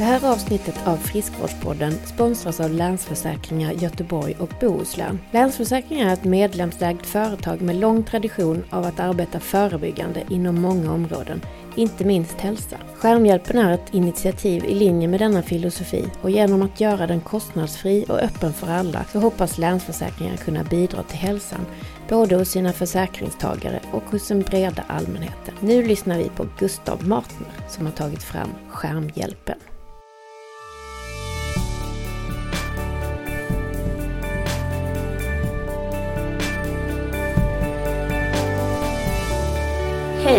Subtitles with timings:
[0.00, 5.18] Det här avsnittet av Friskvårdspodden sponsras av Länsförsäkringar Göteborg och Bohuslän.
[5.30, 11.40] Länsförsäkringar är ett medlemsägt företag med lång tradition av att arbeta förebyggande inom många områden,
[11.76, 12.76] inte minst hälsa.
[12.94, 18.04] Skärmhjälpen är ett initiativ i linje med denna filosofi och genom att göra den kostnadsfri
[18.08, 21.66] och öppen för alla så hoppas Länsförsäkringar kunna bidra till hälsan
[22.08, 25.54] både hos sina försäkringstagare och hos den breda allmänheten.
[25.60, 29.56] Nu lyssnar vi på Gustav Martner som har tagit fram Skärmhjälpen.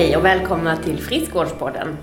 [0.02, 1.98] Hej och välkomna till Friskvårdspodden.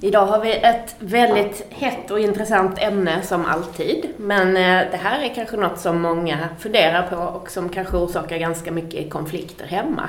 [0.00, 4.08] Idag har vi ett väldigt hett och intressant ämne som alltid.
[4.16, 8.38] Men eh, det här är kanske något som många funderar på och som kanske orsakar
[8.38, 10.08] ganska mycket konflikter hemma.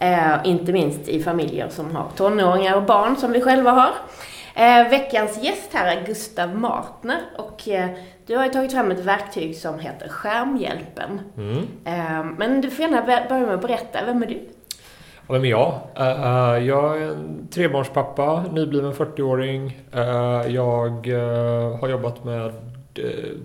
[0.00, 3.92] Eh, inte minst i familjer som har tonåringar och barn som vi själva har.
[4.54, 7.68] Eh, veckans gäst här är Gustav Martner och
[8.26, 11.20] du har ju tagit fram ett verktyg som heter Skärmhjälpen.
[11.36, 12.34] Mm.
[12.38, 14.48] Men du får gärna börja med att berätta, vem är du?
[15.30, 15.80] Ja, vem är jag?
[15.98, 19.80] Uh, eh, eh, jag är en trebarnspappa, nybliven 40-åring.
[19.94, 22.52] Uh, eh, jag uh, har jobbat med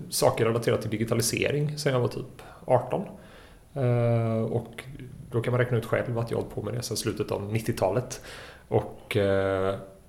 [0.08, 3.02] saker relaterat till digitalisering sedan jag var typ 18.
[4.50, 4.84] och
[5.30, 7.30] då kan man räkna ut själv att jag har hållit på med det sedan slutet
[7.30, 8.20] av 90-talet.
[8.68, 9.02] Och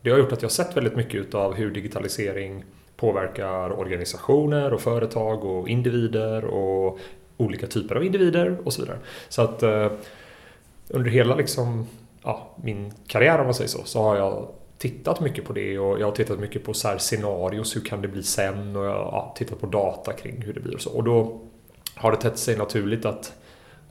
[0.02, 4.82] det har gjort att jag har sett väldigt mycket av hur digitalisering påverkar organisationer och
[4.82, 7.00] företag och individer och
[7.38, 8.98] olika typer av individer och så vidare.
[9.30, 9.64] Så att
[10.90, 11.88] under hela liksom,
[12.24, 16.00] ja, min karriär om man säger så, så har jag tittat mycket på det och
[16.00, 18.76] jag har tittat mycket på så här scenarios, hur kan det bli sen?
[18.76, 20.90] Och jag har ja, tittat på data kring hur det blir och så.
[20.90, 21.42] Och då
[21.96, 23.34] har det tätt sig naturligt att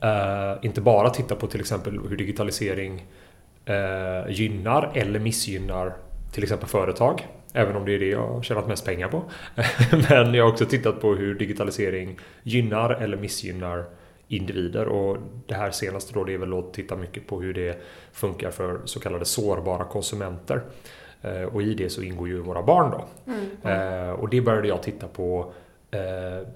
[0.01, 3.05] eh, inte bara titta på till exempel hur digitalisering
[3.65, 5.93] eh, gynnar eller missgynnar
[6.31, 7.27] till exempel företag.
[7.53, 9.23] Även om det är det jag har tjänat mest pengar på.
[10.09, 13.85] Men jag har också tittat på hur digitalisering gynnar eller missgynnar
[14.27, 17.81] individer och det här senaste då det är väl att titta mycket på hur det
[18.11, 20.61] funkar för så kallade sårbara konsumenter.
[21.21, 23.31] Eh, och i det så ingår ju våra barn då.
[23.31, 23.45] Mm.
[23.63, 24.15] Mm.
[24.15, 25.53] Och det började jag titta på
[25.91, 26.47] eh,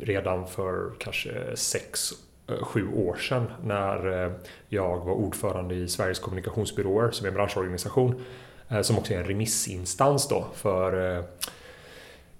[0.00, 2.12] redan för kanske sex
[2.60, 4.32] sju år sedan när
[4.68, 8.24] jag var ordförande i Sveriges kommunikationsbyråer som är en branschorganisation
[8.82, 11.22] som också är en remissinstans då för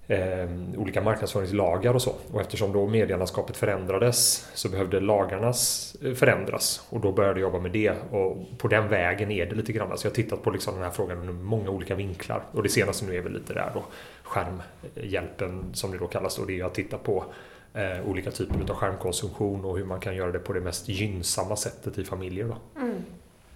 [0.07, 2.15] eh, olika marknadsföringslagar och så.
[2.31, 6.87] Och eftersom då medielandskapet förändrades så behövde lagarna eh, förändras.
[6.89, 7.93] Och då började jag jobba med det.
[8.11, 9.97] Och på den vägen är det lite grann.
[9.97, 12.43] Så jag har tittat på liksom den här frågan ur många olika vinklar.
[12.51, 13.83] Och det senaste nu är väl lite där då
[14.23, 16.39] skärmhjälpen som det då kallas.
[16.39, 17.25] Och det är att titta på
[17.73, 21.55] eh, olika typer av skärmkonsumtion och hur man kan göra det på det mest gynnsamma
[21.55, 22.45] sättet i familjer.
[22.45, 22.81] Då.
[22.81, 23.03] Mm.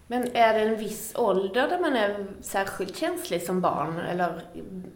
[0.08, 4.00] Men är det en viss ålder där man är särskilt känslig som barn?
[4.00, 4.42] Eller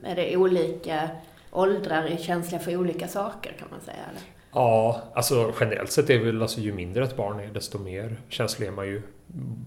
[0.04, 1.10] är det olika
[1.56, 3.98] åldrar är känsliga för olika saker kan man säga?
[4.10, 4.22] Eller?
[4.52, 8.68] Ja, alltså generellt sett är väl alltså ju mindre ett barn är desto mer känslig
[8.68, 9.02] är man ju.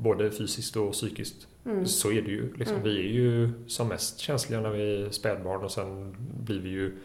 [0.01, 1.47] Både fysiskt och psykiskt.
[1.67, 1.87] Mm.
[1.87, 2.55] Så är det ju.
[2.57, 2.89] Liksom, mm.
[2.89, 6.97] Vi är ju som mest känsliga när vi är spädbarn och sen blir vi ju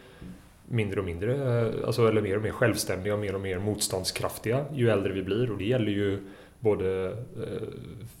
[0.68, 4.90] mindre och mindre, alltså, eller mer och mer självständiga och mer och mer motståndskraftiga ju
[4.90, 5.50] äldre vi blir.
[5.50, 6.18] Och det gäller ju
[6.64, 7.68] både eh,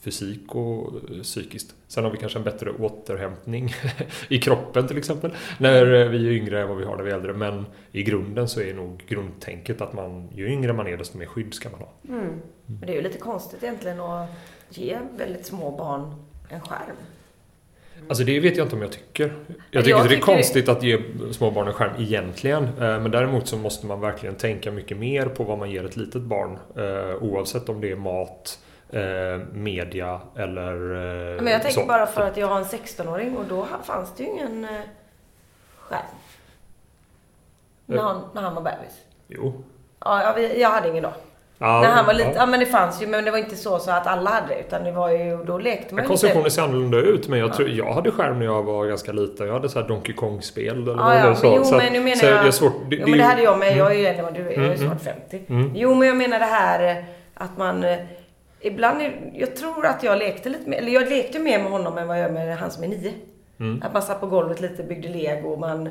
[0.00, 1.74] fysik och eh, psykiskt.
[1.88, 3.74] Sen har vi kanske en bättre återhämtning
[4.28, 7.10] i kroppen till exempel när eh, vi är yngre än vad vi har när vi
[7.10, 7.32] är äldre.
[7.32, 11.26] Men i grunden så är nog grundtänket att man, ju yngre man är desto mer
[11.26, 11.92] skydd ska man ha.
[12.08, 12.20] Mm.
[12.20, 12.40] Mm.
[12.66, 14.30] Men det är ju lite konstigt egentligen att
[14.68, 16.14] ge väldigt små barn
[16.48, 16.96] en skärm.
[18.08, 19.32] Alltså det vet jag inte om jag tycker.
[19.70, 20.72] Jag tycker, jag det är konstigt det...
[20.72, 21.00] att ge
[21.32, 22.64] små barn en skärm egentligen.
[22.64, 25.96] Eh, men däremot så måste man verkligen tänka mycket mer på vad man ger ett
[25.96, 26.58] litet barn.
[26.76, 28.58] Eh, oavsett om det är mat,
[28.90, 29.02] eh,
[29.52, 30.74] media eller
[31.40, 31.86] Men jag tänker så.
[31.86, 34.66] bara för att jag har en 16-åring och då fanns det ju ingen
[35.78, 36.00] skärm.
[37.86, 39.00] När han, när han var bebis.
[39.28, 39.64] Jo.
[39.98, 41.12] Ja, jag hade ingen då.
[41.64, 42.34] Ja, när han var lite, ja.
[42.36, 42.46] ja.
[42.46, 44.60] men det fanns ju, men det var inte så, så att alla hade det.
[44.60, 47.54] Utan det var ju, då lekte man ju Konsumtionen ser annorlunda ut, men jag, ja.
[47.54, 49.46] tror, jag hade skärm när jag var ganska liten.
[49.46, 51.46] Jag hade så här Donkey Kong-spel eller ja, ja, så.
[51.46, 52.46] Men, jo, så, men nu menar så jag...
[52.46, 53.76] Är svårt, det, jo, men det hade jag med.
[53.76, 54.52] Jag är ju äldre än du är.
[54.52, 55.42] Jag är mm, snart 50.
[55.48, 55.72] Mm, mm.
[55.76, 57.84] Jo, men jag menar det här eh, att man...
[57.84, 57.98] Eh,
[58.60, 59.02] ibland,
[59.32, 62.18] jag tror att jag lekte lite mer, eller jag lekte mer med honom än vad
[62.18, 63.12] jag gör med han som är nio.
[63.60, 63.82] Mm.
[63.82, 65.88] Att man satt på golvet lite, byggde lego, man...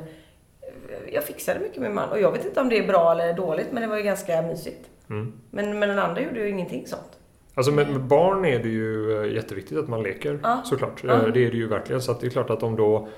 [1.12, 2.08] Jag fixade mycket med man.
[2.08, 4.42] Och jag vet inte om det är bra eller dåligt, men det var ju ganska
[4.42, 4.88] mysigt.
[5.10, 5.32] Mm.
[5.50, 7.18] Men, men den andra gjorde ju ingenting sånt.
[7.54, 10.62] Alltså med, barn är det ju eh, jätteviktigt att man leker ja.
[10.64, 11.04] såklart.
[11.04, 11.12] Ja.
[11.12, 12.02] Eh, det är det ju verkligen.
[12.02, 13.08] Så att det är klart att om då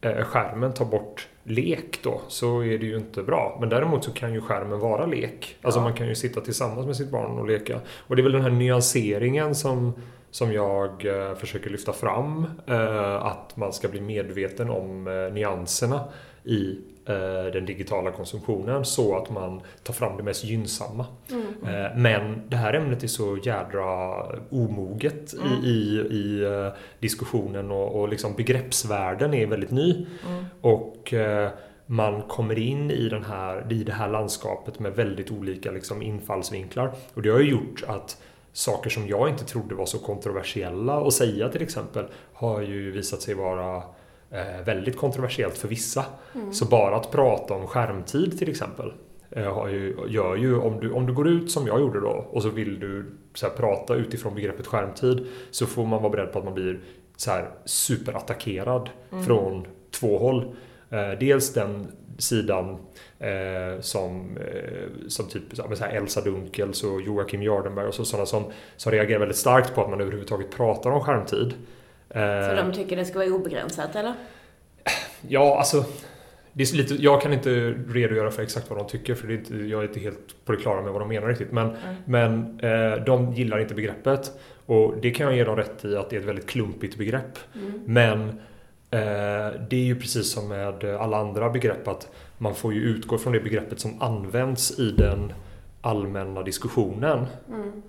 [0.00, 3.56] eh, skärmen tar bort lek då så är det ju inte bra.
[3.60, 5.56] Men däremot så kan ju skärmen vara lek.
[5.62, 5.84] Alltså ja.
[5.84, 7.80] man kan ju sitta tillsammans med sitt barn och leka.
[8.06, 9.92] Och det är väl den här nyanseringen som,
[10.30, 11.06] som jag
[11.38, 12.46] försöker lyfta fram.
[13.20, 15.04] Att man ska bli medveten om
[15.34, 16.04] nyanserna
[16.44, 16.78] i
[17.52, 21.06] den digitala konsumtionen så att man tar fram det mest gynnsamma.
[21.30, 21.44] Mm.
[21.74, 25.64] Eh, men det här ämnet är så jädra omoget mm.
[25.64, 30.06] i, i, i, eh, diskussionen och, och liksom begreppsvärlden är väldigt ny.
[30.28, 30.44] Mm.
[30.60, 31.14] Och
[31.86, 36.92] man kommer in i, den här, i det här landskapet med väldigt olika liksom infallsvinklar.
[37.14, 38.16] Och det har ju gjort att
[38.52, 43.22] saker som jag inte trodde var så kontroversiella att säga till exempel har ju visat
[43.22, 43.82] sig vara eh,
[44.64, 46.04] väldigt kontroversiellt för vissa.
[46.34, 46.52] Mm.
[46.52, 48.92] Så bara att prata om skärmtid till exempel
[49.30, 52.42] eh, ju, gör ju, om du, om du går ut som jag gjorde då och
[52.42, 56.38] så vill du så här, prata utifrån begreppet skärmtid så får man vara beredd på
[56.38, 56.80] att man blir
[57.16, 59.24] så här, superattackerad mm.
[59.24, 60.56] från två håll.
[60.90, 61.86] Eh, dels den
[62.18, 62.76] sidan
[63.18, 68.26] eh, som, eh, som typ så här Elsa Dunkels och Joakim Jardenberg och så, sådana
[68.26, 68.44] som,
[68.76, 71.54] som reagerar väldigt starkt på att man överhuvudtaget pratar om skärmtid.
[72.12, 74.14] Så de tycker det ska vara obegränsat eller?
[75.28, 75.84] Ja, alltså
[76.52, 79.38] det är lite, jag kan inte redogöra för exakt vad de tycker för det är
[79.38, 81.52] inte, jag är inte helt på det klara med vad de menar riktigt.
[81.52, 81.94] Men, mm.
[82.04, 84.32] men eh, de gillar inte begreppet.
[84.66, 87.38] Och det kan jag ge dem rätt i att det är ett väldigt klumpigt begrepp.
[87.54, 87.82] Mm.
[87.86, 88.28] Men
[88.90, 93.18] eh, det är ju precis som med alla andra begrepp att man får ju utgå
[93.18, 95.32] från det begreppet som används i den
[95.80, 97.26] allmänna diskussionen.
[97.48, 97.82] Mm.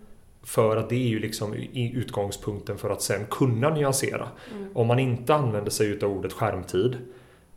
[0.43, 4.27] För att det är ju liksom utgångspunkten för att sen kunna nyansera.
[4.51, 4.69] Mm.
[4.73, 6.97] Om man inte använder sig av ordet skärmtid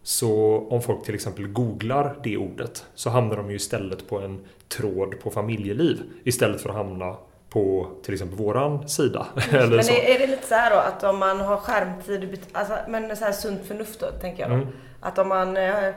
[0.02, 4.44] så om folk till exempel googlar det ordet så hamnar de ju istället på en
[4.68, 7.16] tråd på familjeliv istället för att hamna
[7.50, 9.26] på till exempel våran sida.
[9.52, 9.70] Mm.
[9.70, 13.16] men är, är, det lite så här då att om man har skärmtid, alltså, men
[13.16, 14.56] så här sunt förnuft då tänker jag då.
[14.56, 14.68] Mm.
[15.00, 15.94] Att om man eh,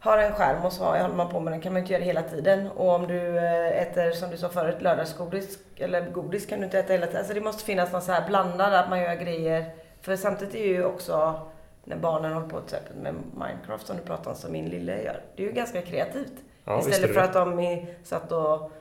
[0.00, 2.06] har en skärm och så håller man på med den kan man inte göra det
[2.06, 2.70] hela tiden.
[2.70, 6.78] Och om du eh, äter, som du sa förut, lördagsgodis eller godis kan du inte
[6.78, 7.18] äta hela tiden.
[7.18, 9.64] Alltså det måste finnas någon så här blandad, att man gör grejer.
[10.00, 11.40] För samtidigt är ju också
[11.84, 15.02] när barnen håller på till exempel med Minecraft som du pratar om, som min lille
[15.02, 15.20] gör.
[15.36, 16.32] Det är ju ganska kreativt.
[16.64, 18.72] Ja, Istället för att de är, satt och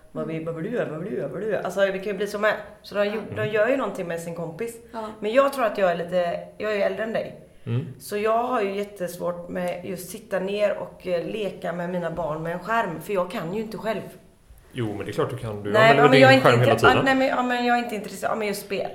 [1.64, 2.54] Alltså det kan ju bli så med.
[2.82, 3.24] Så de, mm.
[3.36, 4.76] de gör ju någonting med sin kompis.
[4.94, 5.10] Ja.
[5.20, 7.47] Men jag tror att jag är lite, jag är äldre än dig.
[7.68, 7.86] Mm.
[8.00, 12.44] Så jag har ju jättesvårt med just sitta ner och eh, leka med mina barn
[12.44, 13.02] med en skärm.
[13.02, 14.02] För jag kan ju inte själv.
[14.72, 15.64] Jo, men det är klart du kan.
[15.64, 17.06] Du nej, använder din jag skärm hela tiden.
[17.06, 18.32] Nej, men, ja, men jag är inte intresserad.
[18.32, 18.92] Ja, men just spel.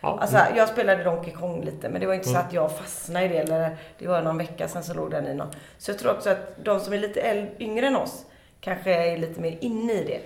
[0.00, 0.18] Ja.
[0.20, 0.56] Alltså, mm.
[0.56, 2.40] jag spelade Donkey Kong lite, men det var inte mm.
[2.40, 3.38] så att jag fastnade i det.
[3.38, 5.48] Eller, det var någon vecka sedan så låg den i någon.
[5.78, 8.24] Så jag tror också att de som är lite äldre, yngre än oss
[8.60, 10.20] kanske är lite mer inne i det.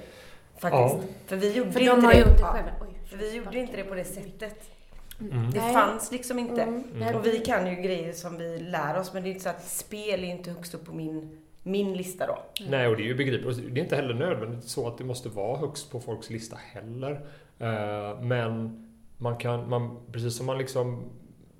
[0.58, 0.94] Faktiskt.
[0.94, 1.14] Ja.
[1.26, 2.18] För vi gjorde för inte de har det.
[2.18, 2.70] Gjort det själva.
[2.80, 4.75] Oj, för vi gjorde inte det på det sättet.
[5.20, 5.50] Mm.
[5.50, 6.62] Det fanns liksom inte.
[6.62, 7.16] Mm.
[7.16, 9.64] Och vi kan ju grejer som vi lär oss men det är inte så att
[9.64, 12.38] spel är inte högst upp på min, min lista då.
[12.68, 13.74] Nej, och det är ju begripligt.
[13.74, 17.12] Det är inte heller nödvändigt så att det måste vara högst på folks lista heller.
[17.60, 18.82] Uh, men
[19.18, 21.04] man kan, man, precis som man liksom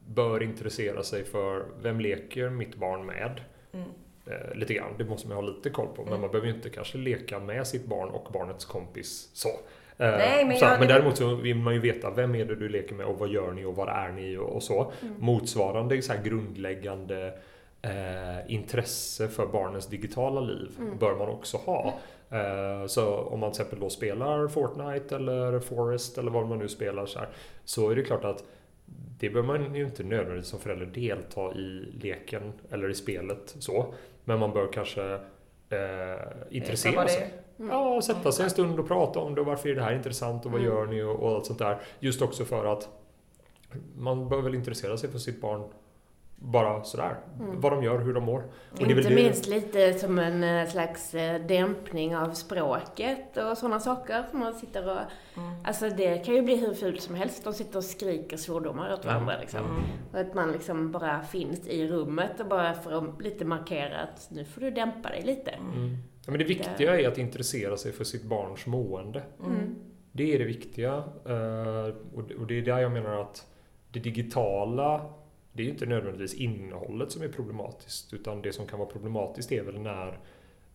[0.07, 3.41] bör intressera sig för vem leker mitt barn med?
[3.73, 3.89] Mm.
[4.29, 6.03] Uh, lite grann, det måste man ha lite koll på.
[6.03, 6.21] Men mm.
[6.21, 9.49] man behöver ju inte kanske leka med sitt barn och barnets kompis så.
[9.99, 12.55] Eh, Nej, men, så, jag, men däremot så vill man ju veta vem är det
[12.55, 14.93] du leker med och vad gör ni och var är ni och, och så.
[15.03, 15.15] Mm.
[15.19, 17.33] Motsvarande så grundläggande
[17.83, 20.99] eh, intresse för barnens digitala liv mm.
[20.99, 21.95] bör man också ha.
[22.31, 26.69] Eh, så om man till exempel då spelar Fortnite eller Forest eller vad man nu
[26.69, 27.29] spelar så här,
[27.65, 28.45] så är det klart att
[29.19, 33.95] det bör man ju inte nödvändigtvis som förälder delta i leken eller i spelet så.
[34.25, 35.15] Men man bör kanske
[35.71, 36.21] eh,
[36.51, 37.31] intressera sig.
[37.59, 37.71] Mm.
[37.71, 40.47] Ja, sätta sig en stund och prata om det och varför är det här intressant
[40.47, 40.73] och vad mm.
[40.73, 41.79] gör ni och, och allt sånt där.
[42.01, 42.89] Just också för att
[43.97, 45.69] man bör väl intressera sig för sitt barn
[46.39, 47.17] bara sådär.
[47.41, 47.61] Mm.
[47.61, 48.45] Vad de gör, hur de mår.
[48.73, 53.81] Och Inte det minst lite som en eh, slags eh, dämpning av språket och sådana
[53.81, 54.25] saker.
[54.31, 55.01] Som man sitter och...
[55.37, 55.55] Mm.
[55.65, 57.45] Alltså det kan ju bli hur fult som helst.
[57.45, 59.41] De sitter och skriker svordomar åt varandra mm.
[59.41, 59.61] liksom.
[59.61, 59.83] Mm.
[60.13, 64.29] Och att man liksom bara finns i rummet och bara för att lite markera att
[64.31, 65.55] nu får du dämpa dig lite.
[66.27, 66.33] Mm.
[66.33, 69.23] Ja, men det viktiga är att intressera sig för sitt barns mående.
[69.45, 69.75] Mm.
[70.13, 70.93] Det är det viktiga.
[71.25, 71.95] Eh,
[72.39, 73.47] och det är där jag menar att
[73.93, 75.11] det digitala,
[75.53, 78.13] det är inte nödvändigtvis innehållet som är problematiskt.
[78.13, 80.19] Utan det som kan vara problematiskt är väl när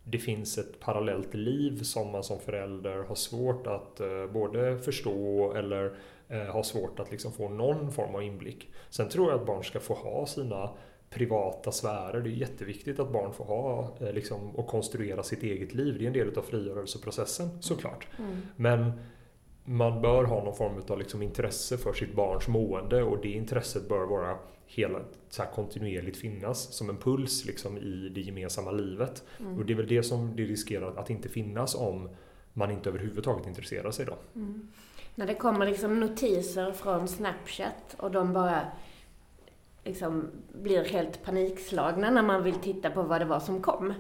[0.04, 5.54] det finns ett parallellt liv som man som förälder har svårt att eh, både förstå
[5.54, 5.96] eller
[6.28, 8.70] eh, har svårt att liksom få någon form av inblick.
[8.90, 10.70] Sen tror jag att barn ska få ha sina
[11.12, 12.22] privata sfärer.
[12.22, 15.96] Det är jätteviktigt att barn får ha eh, liksom, och konstruera sitt eget liv.
[15.98, 18.08] Det är en del av frigörelseprocessen såklart.
[18.20, 18.38] Mm.
[18.56, 18.92] Men
[19.64, 23.90] man bör ha någon form av liksom intresse för sitt barns mående och det intresset
[23.90, 25.00] bör vara hela,
[25.30, 29.24] så kontinuerligt finnas som en puls liksom i det gemensamma livet.
[29.40, 29.58] Mm.
[29.58, 32.10] Och det är väl det som det riskerar att inte finnas om
[32.54, 34.18] man inte överhuvudtaget intresserar sig då.
[34.36, 34.68] Mm.
[35.16, 38.62] När det kommer liksom notiser från Snapchat och de bara
[39.84, 43.94] liksom blir helt panikslagna när man vill titta på vad det var som kom.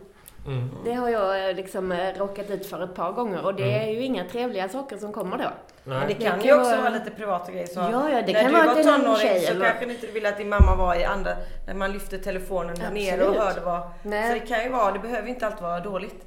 [0.46, 0.70] Mm.
[0.86, 3.90] Det har jag eh, liksom eh, råkat ut för ett par gånger och det mm.
[3.90, 5.44] är ju inga trevliga saker som kommer då.
[5.44, 6.00] Nej.
[6.00, 7.68] Men det kan, det ju också vara lite privata grejer.
[7.68, 9.66] Så ja, ja, det kan vara att det är någon tjej så eller...
[9.66, 11.32] kanske ni inte ville att din mamma var i andra,
[11.68, 13.82] när man lyfte telefonen där nere och hörde vad.
[14.04, 14.28] Nej.
[14.28, 16.26] Så det kan ju vara, det behöver inte alltid vara dåligt.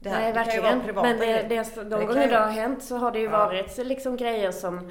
[0.00, 0.94] Det här, Nej, det verkligen.
[0.94, 3.30] Men det, det, de gånger det har hänt så har det ju ja.
[3.30, 4.90] varit liksom grejer som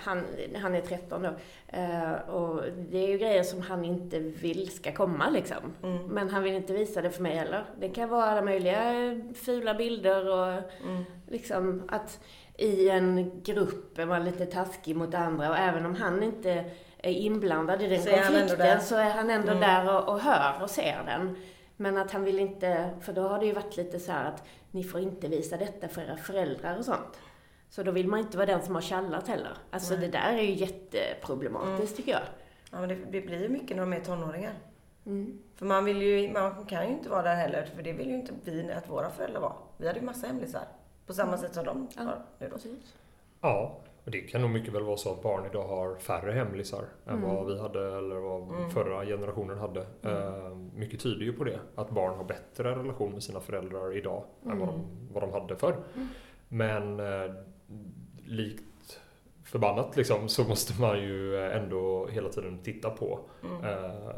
[0.00, 0.22] han,
[0.62, 1.28] han är 13 då.
[1.78, 5.72] Uh, och det är ju grejer som han inte vill ska komma liksom.
[5.82, 6.06] Mm.
[6.06, 7.64] Men han vill inte visa det för mig heller.
[7.80, 8.80] Det kan vara alla möjliga
[9.34, 10.48] fula bilder och
[10.84, 11.04] mm.
[11.28, 12.20] liksom att
[12.56, 16.64] i en grupp är man lite taskig mot andra och även om han inte
[16.98, 19.60] är inblandad i den så konflikten så är han ändå mm.
[19.60, 21.36] där och, och hör och ser den.
[21.76, 24.84] Men att han vill inte, för då har det ju varit lite så att ni
[24.84, 27.18] får inte visa detta för era föräldrar och sånt.
[27.74, 29.56] Så då vill man inte vara den som har tjallat heller.
[29.70, 30.00] Alltså Nej.
[30.00, 31.96] det där är ju jätteproblematiskt mm.
[31.96, 32.20] tycker jag.
[32.70, 34.52] Ja men det, det blir ju mycket när de är tonåringar.
[35.06, 35.38] Mm.
[35.54, 38.14] För man vill ju, man kan ju inte vara där heller, för det vill ju
[38.14, 39.56] inte vi att våra föräldrar var.
[39.76, 40.64] Vi hade ju massa hemlisar.
[41.06, 41.40] På samma mm.
[41.40, 42.02] sätt som de ja.
[42.02, 42.56] har nu då.
[43.40, 46.84] Ja, och det kan nog mycket väl vara så att barn idag har färre hemlisar
[47.06, 47.24] mm.
[47.24, 48.70] än vad vi hade eller vad mm.
[48.70, 49.86] förra generationen hade.
[50.02, 50.16] Mm.
[50.16, 51.60] Uh, mycket tyder ju på det.
[51.74, 55.08] Att barn har bättre relation med sina föräldrar idag än vad de, mm.
[55.12, 55.76] vad de hade förr.
[55.94, 56.08] Mm.
[56.48, 57.34] Men uh,
[58.24, 59.00] likt
[59.44, 64.12] förbannat liksom, så måste man ju ändå hela tiden titta på uh,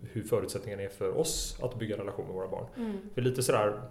[0.00, 2.66] hur förutsättningarna är för oss att bygga relation med våra barn.
[3.14, 3.82] För lite sådär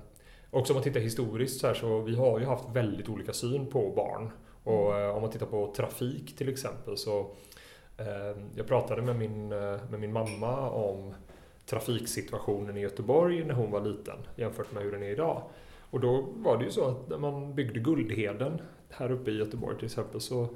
[0.55, 3.67] Också om man tittar historiskt så här så vi har ju haft väldigt olika syn
[3.67, 4.29] på barn.
[4.63, 7.19] Och eh, om man tittar på trafik till exempel så
[7.97, 11.13] eh, jag pratade med min, eh, med min mamma om
[11.65, 15.41] trafiksituationen i Göteborg när hon var liten jämfört med hur den är idag.
[15.89, 18.61] Och då var det ju så att när man byggde Guldheden
[18.97, 20.47] här uppe i Göteborg till exempel så,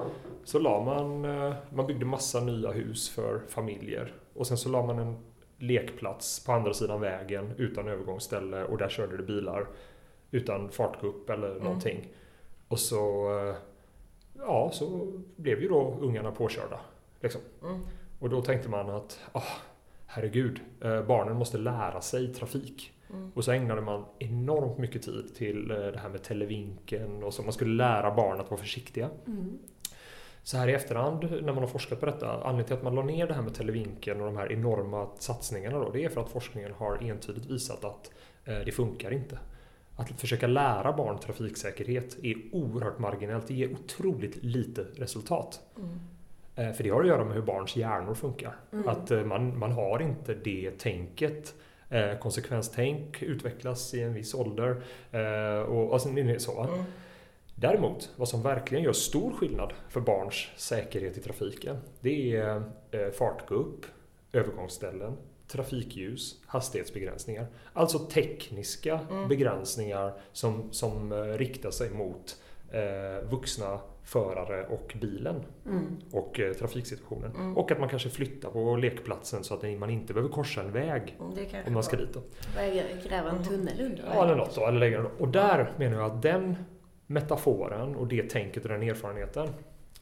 [0.43, 1.21] så la man,
[1.69, 5.17] man byggde massa nya hus för familjer och sen så la man en
[5.57, 9.67] lekplats på andra sidan vägen utan övergångsställe och där körde det bilar
[10.31, 11.63] utan fartgupp eller mm.
[11.63, 12.07] någonting.
[12.67, 13.29] Och så
[14.33, 16.79] ja, så blev ju då ungarna påkörda.
[17.21, 17.41] Liksom.
[17.63, 17.79] Mm.
[18.19, 19.43] Och då tänkte man att, ah,
[20.05, 22.93] herregud, eh, barnen måste lära sig trafik.
[23.13, 23.31] Mm.
[23.35, 27.43] Och så ägnade man enormt mycket tid till eh, det här med televinken och så
[27.43, 29.09] man skulle lära barn att vara försiktiga.
[29.27, 29.59] Mm.
[30.43, 33.03] Så här i efterhand när man har forskat på detta, anledningen till att man la
[33.03, 36.29] ner det här med televinken och de här enorma satsningarna då, det är för att
[36.29, 38.11] forskningen har entydigt visat att
[38.45, 39.39] eh, det funkar inte.
[39.95, 43.47] Att försöka lära barn trafiksäkerhet är oerhört marginellt.
[43.47, 45.61] Det ger otroligt lite resultat.
[45.77, 45.99] Mm.
[46.55, 48.55] Eh, för det har att göra med hur barns hjärnor funkar.
[48.71, 48.87] Mm.
[48.87, 51.55] Att eh, man, man har inte det tänket.
[51.89, 54.81] Eh, konsekvenstänk utvecklas i en viss ålder.
[55.67, 56.63] Och, och sen, så.
[56.63, 56.83] Mm.
[57.55, 63.85] Däremot, vad som verkligen gör stor skillnad för barns säkerhet i trafiken, det är fartgupp,
[64.33, 65.17] övergångsställen,
[65.49, 67.47] trafikljus, hastighetsbegränsningar.
[67.73, 69.27] Alltså tekniska mm.
[69.27, 72.41] begränsningar som, som eh, riktar sig mot
[72.71, 75.97] eh, vuxna förare och bilen mm.
[76.11, 77.31] och eh, trafiksituationen.
[77.35, 77.57] Mm.
[77.57, 81.17] Och att man kanske flyttar på lekplatsen så att man inte behöver korsa en väg
[81.19, 82.13] mm, om man ska dit.
[82.13, 82.21] Då.
[83.07, 84.55] Gräva en tunnel under Ja, eller något.
[84.55, 86.55] Då, eller lägga, och där menar jag att den
[87.07, 89.49] metaforen och det tänket och den erfarenheten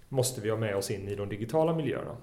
[0.10, 2.18] måste vi ha med oss in i de digitala miljöerna.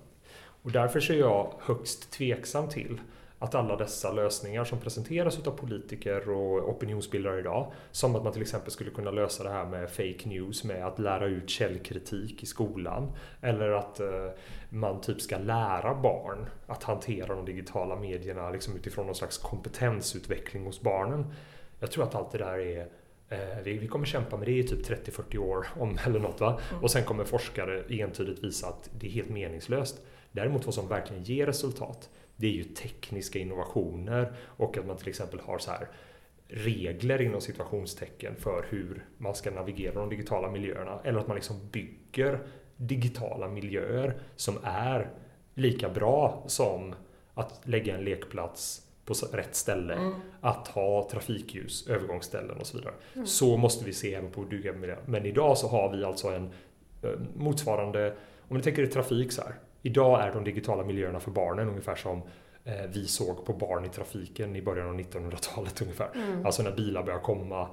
[0.62, 3.00] Och därför är jag högst tveksam till
[3.38, 8.42] att alla dessa lösningar som presenteras av politiker och opinionsbildare idag, som att man till
[8.42, 12.46] exempel skulle kunna lösa det här med fake news med att lära ut källkritik i
[12.46, 14.28] skolan, eller att eh,
[14.68, 20.64] man typ ska lära barn att hantera de digitala medierna liksom utifrån någon slags kompetensutveckling
[20.64, 21.26] hos barnen.
[21.80, 22.88] Jag tror att allt det där är
[23.28, 26.60] eh, vi, kommer kämpa med det i typ 30-40 år om, eller något va?
[26.70, 26.82] Mm.
[26.82, 30.00] Och sen kommer forskare entydigt visa att det är helt meningslöst.
[30.32, 35.08] Däremot vad som verkligen ger resultat, det är ju tekniska innovationer och att man till
[35.08, 35.88] exempel har så här
[36.48, 41.00] regler inom situationstecken för hur man ska navigera de digitala miljöerna.
[41.04, 45.10] Eller att man liksom bygger digitala miljöer som är
[45.54, 46.94] lika bra som
[47.34, 50.14] att lägga en lekplats på rätt ställe, mm.
[50.40, 52.94] att ha trafikljus, övergångsställen och så vidare.
[53.14, 53.26] Mm.
[53.26, 54.96] Så måste vi se även på bygga miljö.
[55.06, 56.50] Men idag så har vi alltså en
[57.02, 58.14] eh, motsvarande,
[58.48, 59.54] om ni tänker er trafik så här,
[59.86, 62.22] Idag är de digitala miljöerna för barnen ungefär som
[62.64, 66.10] eh, vi såg på barn i trafiken i början av 1900-talet ungefär.
[66.14, 66.46] Mm.
[66.46, 67.68] Alltså när bilar började komma.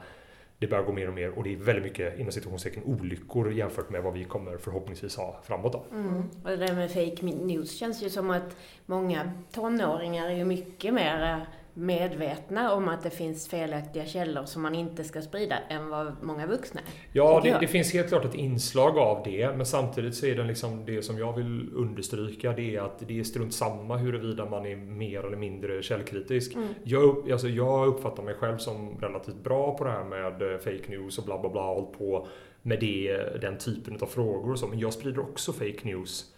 [0.60, 3.90] det börjar gå mer och mer och det är väldigt mycket inom situationstecken olyckor jämfört
[3.90, 5.74] med vad vi kommer förhoppningsvis ha framåt.
[5.74, 5.84] Då.
[5.92, 6.24] Mm.
[6.44, 10.94] Och det där med fake news känns ju som att många tonåringar är ju mycket
[10.94, 16.16] mer medvetna om att det finns felaktiga källor som man inte ska sprida än vad
[16.22, 16.88] många vuxna är.
[17.14, 20.44] Ja, det, det, finns helt klart ett inslag av det, men samtidigt så är det
[20.44, 24.66] liksom det som jag vill understryka det är att det är strunt samma huruvida man
[24.66, 26.56] är mer eller mindre källkritisk.
[26.56, 26.68] Mm.
[26.84, 30.90] Jag, alltså jag uppfattar mig själv som relativt bra på det här med eh, fake
[30.90, 32.28] news och bla bla bla, hållit på
[32.62, 36.31] med det, den typen av frågor och så, men jag sprider också fake news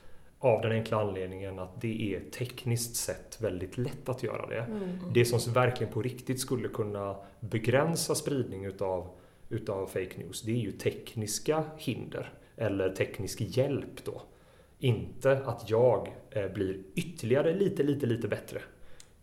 [0.43, 4.59] av den enkla anledningen att det är tekniskt sett väldigt lätt att göra det.
[4.59, 4.99] Mm.
[5.13, 9.09] Det som verkligen på riktigt skulle kunna begränsa spridning utav,
[9.49, 14.21] utav fake news, det är ju tekniska hinder eller teknisk hjälp då.
[14.79, 18.61] Inte att jag eh, blir ytterligare lite, lite, lite bättre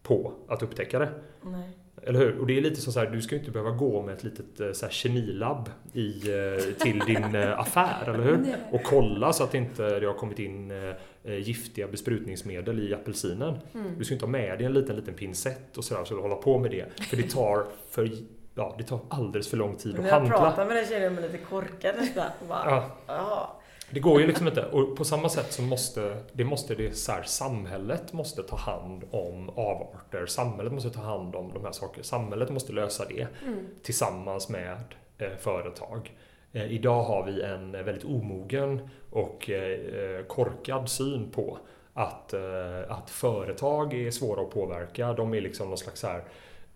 [0.02, 1.10] på att upptäcka det.
[1.42, 1.70] Nej.
[2.02, 2.38] Eller hur?
[2.38, 4.24] Och det är lite som så här, du ska ju inte behöva gå med ett
[4.24, 8.56] litet eh, så här, kemilabb i, eh, till din eh, affär, eller hur?
[8.72, 10.72] Och kolla så att inte det har kommit in
[11.24, 13.58] giftiga besprutningsmedel i apelsinen.
[13.74, 13.98] Mm.
[13.98, 16.58] Du ska inte ha med dig en liten, liten pincett och sådär, så hålla på
[16.58, 17.02] med det.
[17.02, 18.10] För det tar för
[18.54, 20.34] Ja, det tar alldeles för lång tid att handla.
[20.34, 22.30] Jag pratar med den tjejen med lite korkad nästan.
[23.06, 23.59] Ja.
[23.90, 24.64] Det går ju liksom inte.
[24.66, 29.04] Och på samma sätt så måste det, måste det så här, samhället måste ta hand
[29.10, 30.26] om avarter.
[30.26, 32.04] Samhället måste ta hand om de här sakerna.
[32.04, 33.66] Samhället måste lösa det mm.
[33.82, 34.84] tillsammans med
[35.18, 36.12] eh, företag.
[36.52, 41.58] Eh, idag har vi en väldigt omogen och eh, korkad syn på
[41.94, 45.12] att, eh, att företag är svåra att påverka.
[45.12, 46.24] De är liksom någon slags så här,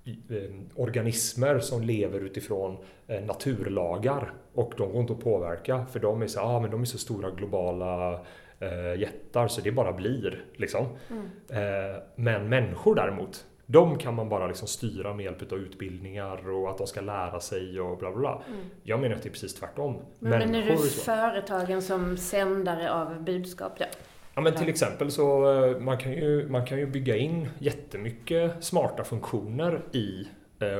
[0.07, 6.23] Eh, organismer som lever utifrån eh, naturlagar och de går inte att påverka för de
[6.23, 8.13] är så, ah, men de är så stora globala
[8.59, 10.45] eh, jättar så det bara blir.
[10.53, 10.87] Liksom.
[11.11, 11.25] Mm.
[11.49, 16.71] Eh, men människor däremot, de kan man bara liksom styra med hjälp av utbildningar och
[16.71, 18.43] att de ska lära sig och bla bla bla.
[18.49, 18.61] Mm.
[18.83, 19.97] Jag menar att det är precis tvärtom.
[20.19, 23.85] Men menar du företagen som sändare av budskap då?
[24.35, 28.65] Ja, men till exempel så eh, man kan ju, man kan ju bygga in jättemycket
[28.65, 30.29] smarta funktioner i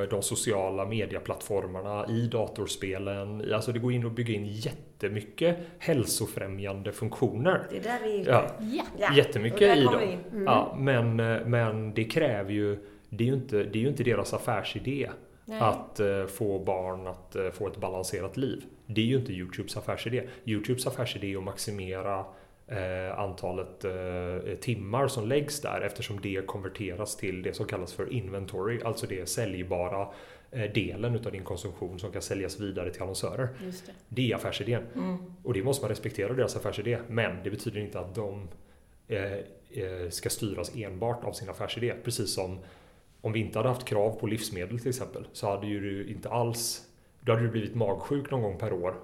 [0.09, 3.53] de sociala medieplattformarna, i datorspelen.
[3.53, 7.67] Alltså det går in att bygga in jättemycket hälsofrämjande funktioner.
[7.69, 8.51] Det är där vi ja.
[8.99, 9.13] ja.
[9.15, 10.01] Jättemycket i dem.
[10.31, 10.43] Mm.
[10.43, 12.77] Ja, men, eh, men det kräver ju,
[13.09, 15.09] det är ju inte, det är ju inte deras affärsidé.
[15.47, 15.59] Nej.
[15.59, 18.63] att få barn att få ett balanserat liv.
[18.85, 20.23] Det är ju inte Youtubes affärsidé.
[20.45, 22.25] Youtubes affärsidé är att maximera
[22.67, 28.13] eh, antalet eh, timmar som läggs där eftersom det konverteras till det som kallas för
[28.13, 30.07] inventory, alltså det säljbara
[30.51, 33.49] eh, delen utav din konsumtion som kan säljas vidare till annonsörer.
[33.59, 33.93] Det.
[34.09, 34.31] det.
[34.31, 34.83] är affärsidén.
[34.95, 35.17] Mm.
[35.43, 36.97] Och det måste man respektera deras affärsidé.
[37.07, 38.47] Men det betyder inte att de
[39.07, 39.33] eh,
[39.71, 41.93] eh, ska styras enbart av sin affärsidé.
[42.03, 42.59] Precis som
[43.21, 46.29] om vi inte hade haft krav på livsmedel till exempel så hade ju du inte
[46.29, 46.81] alls
[47.25, 48.95] då hade du blivit magsjuk någon gång per år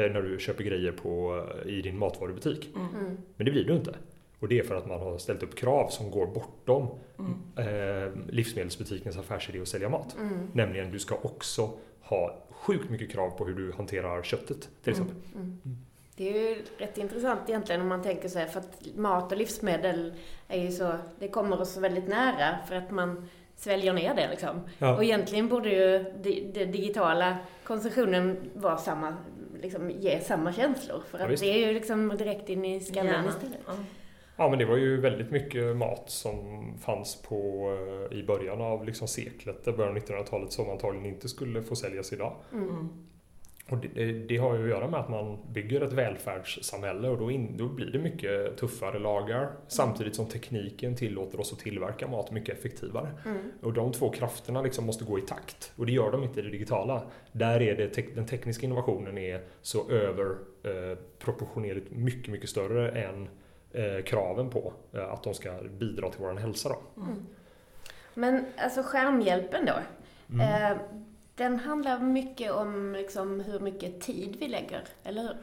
[0.00, 2.70] när du köper grejer på, eh, i din matvarubutik.
[2.74, 2.88] Mm.
[2.88, 3.16] mm.
[3.36, 3.94] Men det blir du inte.
[4.38, 7.34] Och det är för att man har ställt upp krav som går bortom mm.
[7.56, 10.16] eh, livsmedelsbutikens affärsidé att sälja mat.
[10.18, 10.48] Mm.
[10.52, 15.16] Nämligen du ska också ha sjukt mycket krav på hur du hanterar köttet till exempel.
[15.34, 15.60] Mm.
[15.64, 15.76] Mm.
[16.16, 20.14] Det är ju rätt intressant egentligen om man tänker sig för att mat och livsmedel
[20.48, 24.60] är ju så, det kommer oss väldigt nära för att man sväljer ner det liksom.
[24.78, 24.96] Ja.
[24.96, 26.04] Och egentligen borde ju
[26.52, 29.16] den digitala konsumtionen vara samma
[29.62, 31.02] liksom ge samma känslor.
[31.10, 33.30] För att ja, det är ju liksom direkt in i skallen ja.
[33.30, 33.58] istället.
[33.66, 33.72] Ja.
[34.36, 34.48] ja.
[34.48, 37.70] men det var ju väldigt mycket mat som fanns på
[38.10, 42.12] eh, i början av liksom seklet, början av 1900-talet som antagligen inte skulle få säljas
[42.12, 42.36] idag.
[42.52, 42.88] Mm.
[43.72, 47.30] Och det, det, har ju att göra med att man bygger ett välfärdssamhälle och då,
[47.30, 52.30] in, då blir det mycket tuffare lagar samtidigt som tekniken tillåter oss att tillverka mat
[52.30, 53.08] mycket effektivare.
[53.24, 53.52] Mm.
[53.62, 56.42] Och de två krafterna liksom måste gå i takt och det gör de inte i
[56.42, 57.02] det digitala.
[57.32, 63.28] Där är det te den tekniska innovationen är så överproportionerligt eh, mycket, mycket större än
[63.72, 66.68] eh, kraven på eh, att de ska bidra till vår hälsa.
[66.68, 67.02] Då.
[67.02, 67.26] Mm.
[68.14, 69.74] Men alltså skärmhjälpen då?
[70.34, 70.78] Mm.
[71.34, 75.36] Den handlar mycket om liksom hur mycket tid vi lägger, eller hur?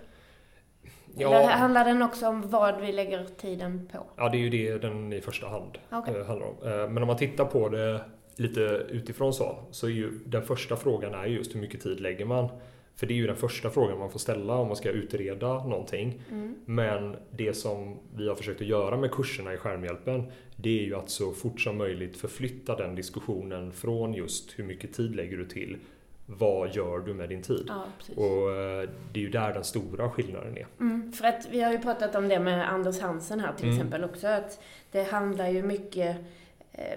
[1.15, 1.33] Ja.
[1.33, 4.05] Eller handlar den också om vad vi lägger tiden på?
[4.15, 6.15] Ja, det är ju det den i första hand okay.
[6.15, 6.55] Eh, handlar om.
[6.63, 8.01] Eh, men om man tittar på det
[8.35, 12.25] lite utifrån så, så är ju den första frågan är just hur mycket tid lägger
[12.25, 12.49] man?
[12.99, 16.21] För det är ju den första frågan man får ställa om man ska utreda någonting.
[16.31, 16.55] Mm.
[16.65, 20.95] Men det som vi har försökt att göra med kurserna i skärmhjälpen det är ju
[20.95, 25.45] att så fort som möjligt förflytta den diskussionen från just hur mycket tid lägger du
[25.45, 25.77] till
[26.25, 27.65] vad gör du med din tid?
[27.67, 27.85] Ja,
[28.15, 30.67] och eh, det är ju där den stora skillnaden är.
[30.79, 33.77] Mm, för att vi har ju pratat om det med Anders Hansen här till mm.
[33.77, 34.59] exempel också, att
[34.91, 36.17] det handlar ju mycket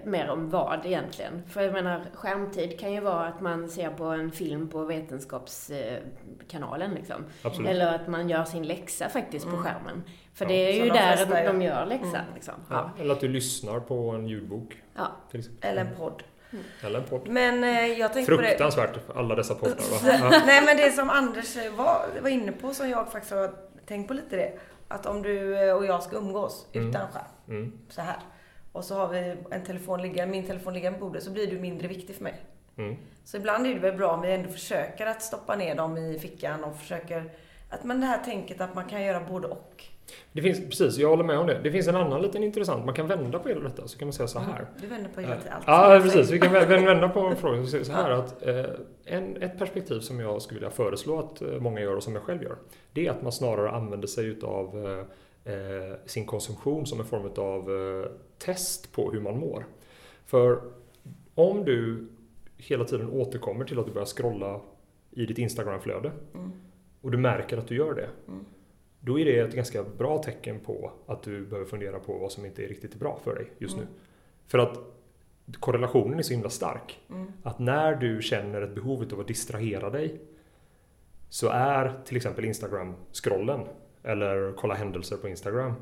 [0.05, 1.43] mer om vad egentligen.
[1.49, 6.95] För jag menar, skärmtid kan ju vara att man ser på en film på Vetenskapskanalen
[6.95, 7.25] liksom.
[7.43, 7.71] Absolut.
[7.71, 9.57] Eller att man gör sin läxa faktiskt mm.
[9.57, 10.03] på skärmen.
[10.35, 12.15] För ja, det är ju de där flesta, de gör läxan.
[12.15, 12.35] Mm.
[12.35, 12.55] Liksom.
[12.71, 12.91] Ja.
[13.01, 14.83] Eller att du lyssnar på en ljudbok.
[14.95, 15.07] Ja.
[15.61, 16.23] Eller en podd.
[16.53, 16.65] Mm.
[16.81, 17.29] Eller en podd.
[17.29, 19.19] Men eh, jag tänkte Fruktansvärt, på det.
[19.19, 20.43] alla dessa poddar va?
[20.47, 23.55] Nej men det som Anders var, var inne på, som jag faktiskt har
[23.87, 24.53] tänkt på lite det.
[24.89, 26.89] Att om du eh, och jag ska umgås mm.
[26.89, 27.73] utan skärm, mm.
[27.89, 28.17] så här.
[28.73, 31.59] Och så har vi en telefon liggande, min telefon liggande på bordet, så blir du
[31.59, 32.35] mindre viktig för mig.
[32.77, 32.97] Mm.
[33.25, 36.19] Så ibland är det väl bra om vi ändå försöker att stoppa ner dem i
[36.19, 37.33] fickan och försöker
[37.69, 39.85] att man det här tänket att man kan göra både och.
[40.33, 41.61] Det finns, precis, jag håller med om det.
[41.63, 44.13] Det finns en annan liten intressant, man kan vända på hela detta, så kan man
[44.13, 44.59] säga så här.
[44.59, 45.65] Mm, du vänder på hela tiden, allt.
[45.67, 46.31] Ja, precis.
[46.31, 48.65] Vi kan vända på frågan och säga så här att eh,
[49.05, 52.23] en, ett perspektiv som jag skulle vilja föreslå att eh, många gör och som jag
[52.23, 52.57] själv gör,
[52.93, 55.05] det är att man snarare använder sig utav eh,
[56.07, 57.69] sin konsumtion som en form av
[58.39, 59.67] test på hur man mår.
[60.27, 60.61] För
[61.35, 62.09] om du
[62.57, 64.61] hela tiden återkommer till att du börjar scrolla
[65.11, 66.53] i ditt Instagramflöde mm.
[67.01, 68.09] och du märker att du gör det.
[68.29, 68.45] Mm
[69.05, 72.47] då är det ett ganska bra tecken på att du behöver fundera på vad som
[72.47, 73.87] inte är riktigt bra för dig just mm.
[73.87, 73.93] nu.
[74.47, 74.79] För att
[75.61, 77.01] korrelationen är så himla stark.
[77.11, 77.33] Mm.
[77.43, 80.21] Att när du känner ett behov av att distrahera dig
[81.29, 83.61] så är till exempel Instagram-scrollen
[84.05, 85.75] eller kolla händelser på Instagram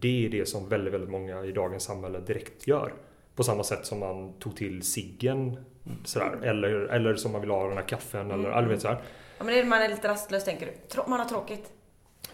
[0.00, 2.94] det är det som väldigt, väldigt många i dagens samhälle direkt gör.
[3.34, 5.64] På samma sätt som man tog till ciggen
[6.04, 8.68] sådär, eller, eller som man vill ha den här kaffen eller, mm.
[8.68, 9.02] vet sådär.
[9.38, 11.02] Ja men är man är lite rastlös tänker du.
[11.06, 11.72] Man har tråkigt.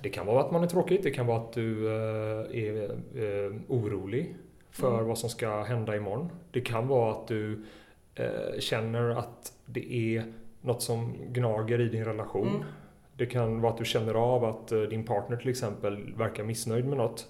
[0.01, 3.53] Det kan vara att man är tråkig, det kan vara att du eh, är eh,
[3.69, 4.37] orolig
[4.71, 5.07] för mm.
[5.07, 6.31] vad som ska hända imorgon.
[6.51, 7.65] Det kan vara att du
[8.15, 12.49] eh, känner att det är något som gnager i din relation.
[12.49, 12.63] Mm.
[13.21, 16.99] Det kan vara att du känner av att din partner till exempel verkar missnöjd med
[16.99, 17.29] något.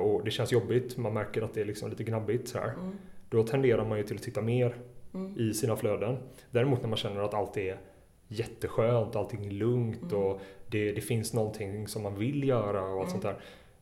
[0.00, 2.48] Och det känns jobbigt, man märker att det är liksom lite gnabbigt.
[2.48, 2.98] Så mm.
[3.28, 4.76] Då tenderar man ju till att titta mer
[5.14, 5.40] mm.
[5.40, 6.18] i sina flöden.
[6.50, 7.78] Däremot när man känner att allt är
[8.28, 10.22] jätteskönt, allting är lugnt mm.
[10.22, 13.10] och det, det, finns någonting som man vill göra och allt mm.
[13.10, 13.36] sånt där.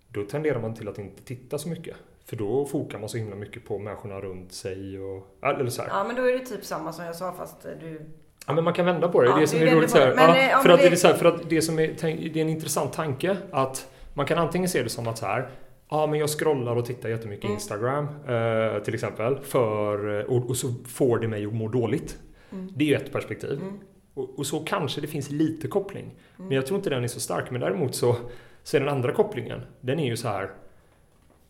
[0.09, 1.97] Då tenderar man till att inte titta så mycket.
[2.25, 5.37] För då fokar man så himla mycket på människorna runt sig och...
[5.43, 5.89] Eller så här.
[5.89, 8.07] Ja men då är det typ samma som jag sa fast du...
[8.47, 9.29] Ja men man kan vända på det.
[9.29, 10.87] Ja, det som är roligt så här, men, ja, för, att det...
[10.87, 11.87] är så här, för att det som är,
[12.33, 15.49] det är en intressant tanke att man kan antingen se det som att så här
[15.93, 17.55] Ja, men jag scrollar och tittar jättemycket mm.
[17.55, 19.39] Instagram eh, till exempel.
[19.39, 22.19] För, och, och, så får det mig att må dåligt.
[22.53, 22.73] Mm.
[22.77, 23.53] Det är ju ett perspektiv.
[23.53, 23.79] Mm.
[24.15, 26.05] Och, och, så kanske det finns lite koppling.
[26.05, 26.49] Mm.
[26.49, 27.51] Men jag tror inte den är så stark.
[27.51, 28.17] Men däremot så,
[28.63, 30.51] så är den andra kopplingen, den är ju så här.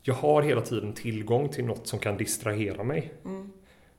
[0.03, 3.13] Jag har hela tiden tillgång till något som kan distrahera mig.
[3.25, 3.53] Mm.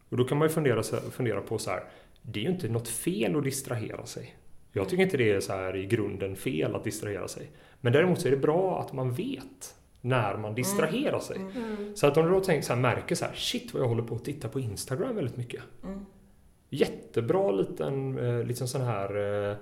[0.09, 1.83] Och då kan man ju fundera, fundera på så här.
[2.23, 4.35] Det är ju inte något fel att distrahera sig.
[4.71, 7.51] Jag tycker inte det är så här i grunden fel att distrahera sig.
[7.81, 11.21] Men däremot så är det bra att man vet när man distraherar mm.
[11.21, 11.37] sig.
[11.37, 11.95] Mm.
[11.95, 14.03] Så att om du då tänker så här, märker så här, shit vad jag håller
[14.03, 15.63] på att titta på Instagram väldigt mycket.
[15.83, 16.05] Mm
[16.73, 19.57] jättebra liten eh, liksom sån här eh,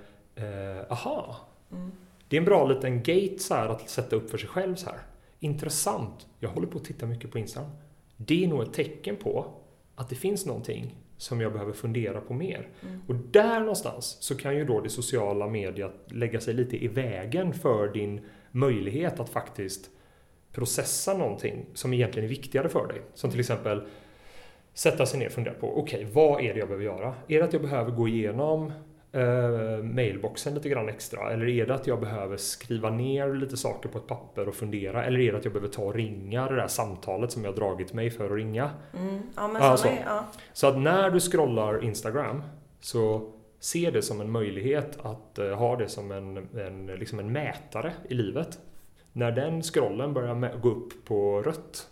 [0.45, 1.35] eh, aha.
[1.71, 1.91] Mm.
[2.27, 4.89] Det är en bra liten gate så här, att sätta upp för sig själv så
[4.89, 4.99] här.
[5.39, 6.27] Intressant.
[6.39, 7.71] Jag håller på att titta mycket på Instagram.
[8.17, 9.45] Det är nog ett tecken på
[9.95, 12.69] att det finns någonting som jag behöver fundera på mer.
[12.81, 13.01] Mm.
[13.07, 17.53] Och där någonstans så kan ju då det sociala mediet lägga sig lite i vägen
[17.53, 19.89] för din möjlighet att faktiskt
[20.51, 23.01] processa någonting som egentligen är viktigare för dig.
[23.13, 23.81] Som till exempel
[24.73, 27.15] sätta sig ner och fundera på, okej, okay, vad är det jag behöver göra?
[27.27, 28.71] Är det att jag behöver gå igenom
[29.11, 31.31] eh, mailboxen lite grann extra?
[31.31, 35.05] Eller är det att jag behöver skriva ner lite saker på ett papper och fundera?
[35.05, 37.93] Eller är det att jag behöver ta och ringa det där samtalet som jag dragit
[37.93, 38.69] mig för att ringa?
[38.97, 39.19] Mm.
[39.35, 40.25] Ja, men alltså, är, ja.
[40.53, 42.43] Så att när du scrollar Instagram
[42.79, 47.31] så se det som en möjlighet att uh, ha det som en, en, liksom en
[47.31, 48.59] mätare i livet.
[49.13, 51.87] När den scrollen börjar gå upp på rött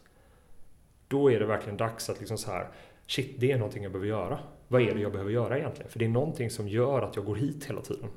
[1.10, 2.68] då är det verkligen dags att liksom så här,
[3.08, 4.40] shit, det är någonting jag behöver göra.
[4.72, 5.92] Vad är det jag behöver göra egentligen?
[5.92, 8.10] För det är någonting som gör att jag går hit hela tiden.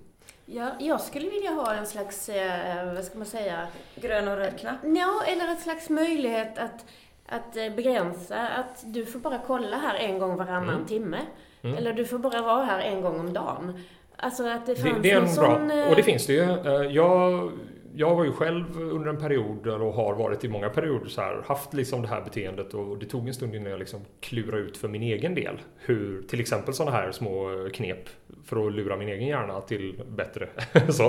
[0.47, 3.67] Ja, jag skulle vilja ha en slags, eh, vad ska man säga?
[3.95, 4.77] Grön och röd knapp?
[4.83, 6.85] Ja, eller en slags möjlighet att,
[7.27, 10.87] att eh, begränsa att du får bara kolla här en gång varannan mm.
[10.87, 11.19] timme.
[11.63, 11.77] Mm.
[11.77, 13.83] Eller du får bara vara här en gång om dagen.
[14.17, 15.71] Alltså att det fanns det, det är en bra, sån...
[15.91, 16.43] Och det finns det ju.
[16.43, 17.53] Eh, jag
[17.95, 21.43] jag var ju själv under en period, och har varit i många perioder, så här,
[21.47, 24.77] haft liksom det här beteendet och det tog en stund innan jag liksom klurade ut
[24.77, 28.09] för min egen del hur till exempel sådana här små knep
[28.45, 30.49] för att lura min egen hjärna till bättre.
[30.89, 31.05] så.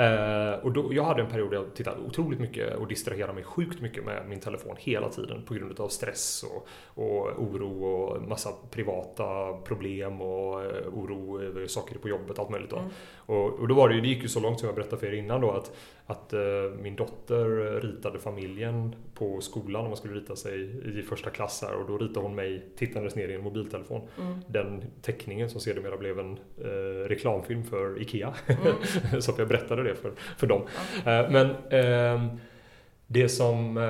[0.00, 3.44] Eh, och då, jag hade en period där jag tittade otroligt mycket och distraherade mig
[3.44, 6.68] sjukt mycket med min telefon hela tiden på grund av stress och,
[7.04, 12.50] och oro och massa privata problem och eh, oro över saker på jobbet och allt
[12.50, 12.70] möjligt.
[12.70, 12.76] Då.
[12.76, 12.90] Mm.
[13.28, 15.06] Och, och, då var det ju, det gick ju så långt som jag berättade för
[15.06, 15.72] er innan då att,
[16.06, 21.30] att uh, min dotter ritade familjen på skolan om man skulle rita sig i första
[21.30, 24.08] klass här, och då ritade hon mig tittandes ner i en mobiltelefon.
[24.18, 24.38] Mm.
[24.46, 28.34] Den teckningen som sedermera blev en uh, reklamfilm för IKEA.
[28.46, 29.20] Mm.
[29.22, 30.62] så att jag berättade det för, för dem.
[31.04, 31.32] Mm.
[31.32, 32.28] men ehm,
[33.06, 33.80] det som,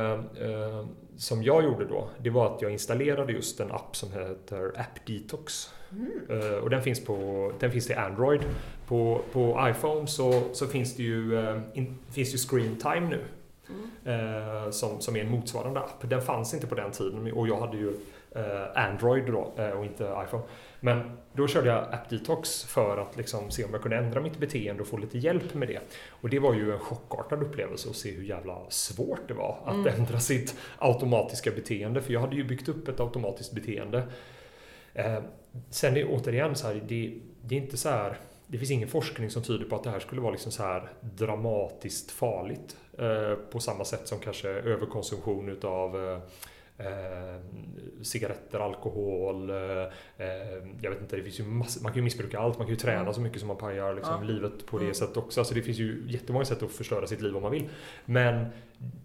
[1.17, 5.07] som jag gjorde då, det var att jag installerade just en app som heter App
[5.07, 5.75] Detox.
[5.93, 6.63] Mm.
[6.63, 8.41] och den finns, på, den finns till Android.
[8.89, 13.21] På, på iPhone så, så finns det ju, uh, in, finns ju Screen Time nu.
[13.69, 14.21] Mm.
[14.21, 16.11] Uh, som, som är en motsvarande app.
[16.11, 17.93] Den fanns inte på den tiden och jag hade ju
[18.75, 20.43] Android då och inte iPhone.
[20.81, 24.39] Men då körde jag App Detox för att liksom se om jag kunde ändra mitt
[24.39, 25.81] beteende och få lite hjälp med det.
[26.09, 29.75] Och det var ju en chockartad upplevelse att se hur jävla svårt det var att
[29.75, 29.95] mm.
[29.95, 32.03] ändra sitt automatiska beteende.
[32.03, 34.03] För jag hade ju byggt upp ett automatiskt beteende
[34.99, 35.23] Eh,
[35.71, 38.17] sen är återigen så här, det, det, är inte så här,
[38.49, 40.89] det finns ingen forskning som tyder på att det här skulle vara liksom så här
[41.01, 42.77] dramatiskt farligt.
[42.99, 46.19] Eh, på samma sätt som kanske överkonsumtion utav eh,
[46.81, 47.41] Eh,
[48.03, 49.51] cigaretter, alkohol.
[49.51, 49.57] Eh,
[50.81, 52.59] jag vet inte, det finns ju massor, man kan ju missbruka allt.
[52.59, 53.15] Man kan ju träna mm.
[53.15, 54.29] så mycket som man pajar liksom, ja.
[54.33, 54.95] livet på det mm.
[54.95, 55.41] sättet också.
[55.41, 57.69] Alltså det finns ju jättemånga sätt att förstöra sitt liv om man vill.
[58.05, 58.47] Men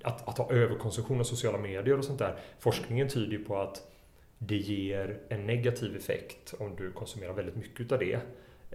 [0.04, 2.36] att, att ha överkonsumtion av sociala medier och sånt där.
[2.60, 3.88] Forskningen tyder ju på att
[4.38, 8.20] det ger en negativ effekt om du konsumerar väldigt mycket av det.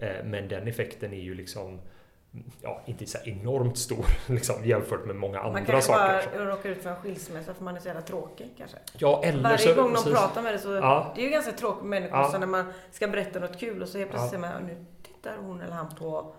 [0.01, 1.79] Eh, men den effekten är ju liksom
[2.61, 6.03] ja, inte så enormt stor liksom, jämfört med många andra saker.
[6.03, 8.77] Man kanske bara råkar ut för en skilsmässa för man är så jävla tråkig kanske.
[8.97, 11.11] Ja, eller Varje så, gång någon pratar med dig så, ja.
[11.15, 12.31] det är ju ganska tråkigt med människor ja.
[12.31, 14.47] så när man ska berätta något kul och så helt plötsligt ja.
[14.47, 16.33] säger man, nu tittar hon eller han på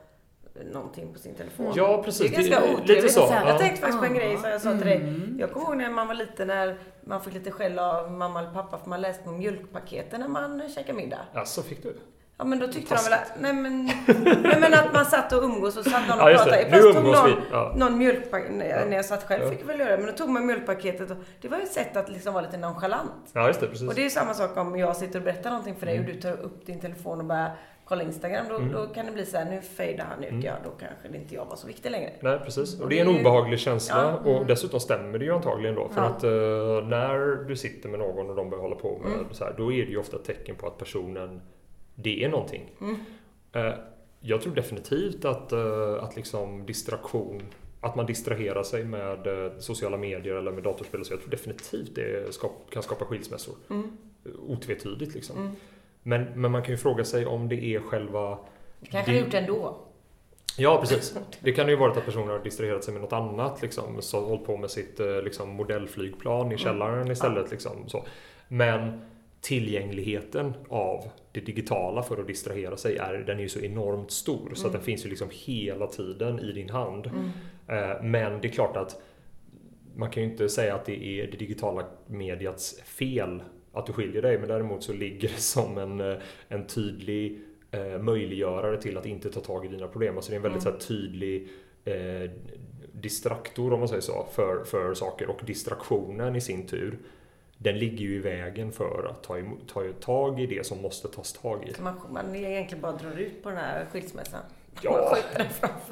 [0.73, 1.73] någonting på sin telefon.
[1.77, 2.31] Ja, precis.
[2.31, 2.88] Det är ganska otrevligt.
[2.88, 3.20] Lite så.
[3.20, 4.96] Jag tänkte faktiskt på en grej som jag sa till dig.
[4.96, 5.37] Mm.
[5.40, 8.51] Jag kommer ihåg när man var liten när man fick lite skäll av mamma eller
[8.51, 11.20] pappa för man läste på mjölkpaketen när man käkade middag.
[11.35, 11.96] Ja, så fick du?
[12.40, 13.85] Ja men då tyckte de väl att, nej men,
[14.42, 16.68] nej men att man satt och umgås och satt någon och ja, pratade.
[16.70, 17.72] Nu tog någon, ja.
[17.76, 19.50] någon mjölkpaket, när jag satt själv ja.
[19.50, 21.72] fick jag väl göra det, men då tog man mjölkpaketet och det var ju ett
[21.72, 23.31] sätt att liksom vara lite nonchalant.
[23.33, 23.88] Ja just det, precis.
[23.88, 26.09] Och det är ju samma sak om jag sitter och berättar någonting för dig mm.
[26.09, 27.50] och du tar upp din telefon och börjar
[27.85, 28.72] kolla Instagram, då, mm.
[28.72, 30.42] då kan det bli så här, nu fejdar han ut, mm.
[30.42, 32.11] ja då kanske det inte jag var så viktig längre.
[32.20, 32.81] Nej, precis.
[32.81, 34.31] Och det är en obehaglig känsla ja.
[34.31, 35.88] och dessutom stämmer det ju antagligen då.
[35.88, 36.07] För ja.
[36.07, 39.26] att uh, när du sitter med någon och de börjar hålla på med mm.
[39.33, 41.40] så här, då är det ju ofta ett tecken på att personen,
[41.94, 42.70] det är någonting.
[43.57, 43.74] Uh,
[44.20, 47.42] jag tror definitivt att, uh, att liksom distraktion
[47.81, 51.05] att man distraherar sig med sociala medier eller med datorspel.
[51.05, 53.55] Så jag tror definitivt det kan skapa skilsmässor.
[53.70, 53.96] Mm.
[54.38, 55.38] Otvetydigt liksom.
[55.38, 55.53] Mm.
[56.03, 58.38] Men, men man kan ju fråga sig om det är själva...
[58.81, 59.18] Det kanske det...
[59.18, 59.79] gjort ändå.
[60.59, 61.16] Ja, precis.
[61.40, 63.62] Det kan ju vara att personer har distraherat sig med något annat.
[63.62, 66.59] Liksom, så hållit på med sitt eh, liksom, modellflygplan i mm.
[66.59, 67.12] källaren mm.
[67.12, 67.50] istället.
[67.50, 68.05] Liksom, så.
[68.48, 69.00] Men
[69.40, 74.43] tillgängligheten av det digitala för att distrahera sig är, den är ju så enormt stor.
[74.43, 74.57] Mm.
[74.57, 77.07] Så att den finns ju liksom hela tiden i din hand.
[77.07, 77.31] Mm.
[77.66, 79.03] Eh, men det är klart att
[79.95, 84.23] man kan ju inte säga att det är det digitala mediets fel att du skiljer
[84.23, 86.16] dig men däremot så ligger det som en, eh,
[86.49, 87.40] en tydlig
[87.71, 90.16] eh, möjliggörare till att inte ta tag i dina problem.
[90.16, 90.81] Alltså det är en väldigt mm.
[90.81, 91.49] så tydlig
[91.85, 92.31] eh,
[92.93, 96.99] distraktor om man säger så för, för saker och distraktionen i sin tur
[97.62, 101.09] den ligger ju i vägen för att ta, emot, ta tag i det som måste
[101.09, 101.75] tas tag i.
[101.75, 104.42] Så man, man egentligen bara drar ut på den här skilsmässan?
[104.83, 105.16] Ja,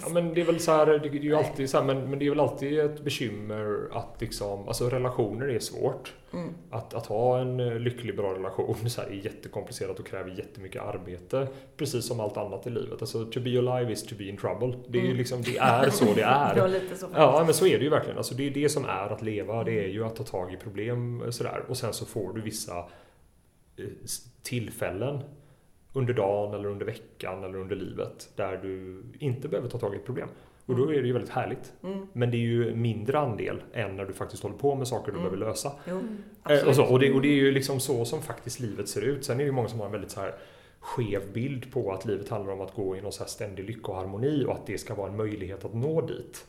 [0.02, 2.18] ja, men det är väl så här, det är ju alltid så här, men, men
[2.18, 6.14] det är väl alltid ett bekymmer att liksom, alltså relationer är svårt.
[6.32, 6.54] Mm.
[6.70, 10.82] Att, att ha en eh, lycklig, bra relation så här, är jättekomplicerat och kräver jättemycket
[10.82, 11.48] arbete.
[11.76, 13.00] Precis som allt annat i livet.
[13.00, 14.78] Alltså, to be alive is to be in trouble.
[14.88, 15.16] Det är mm.
[15.16, 16.56] liksom, det är så det är.
[16.56, 18.16] ja, lite så ja, men så är det ju verkligen.
[18.16, 19.64] Alltså, det är det som är att leva.
[19.64, 21.64] Det är ju att ta tag i problem sådär.
[21.68, 23.84] Och sen så får du vissa eh,
[24.42, 25.20] tillfällen
[25.92, 29.96] under dagen eller under veckan eller under livet där du inte behöver ta tag i
[29.96, 30.28] ett problem.
[30.66, 31.72] Och då är det ju väldigt härligt.
[31.82, 32.06] Mm.
[32.12, 35.18] Men det är ju mindre andel än när du faktiskt håller på med saker du
[35.18, 35.30] mm.
[35.30, 35.72] behöver lösa.
[35.88, 36.00] Jo,
[36.50, 39.02] eh, och, så, och, det, och det är ju liksom så som faktiskt livet ser
[39.02, 39.24] ut.
[39.24, 40.34] Sen är det ju många som har en väldigt så här
[40.80, 44.44] skev bild på att livet handlar om att gå i någon så här ständig lyckoharmoni
[44.44, 46.46] och att det ska vara en möjlighet att nå dit.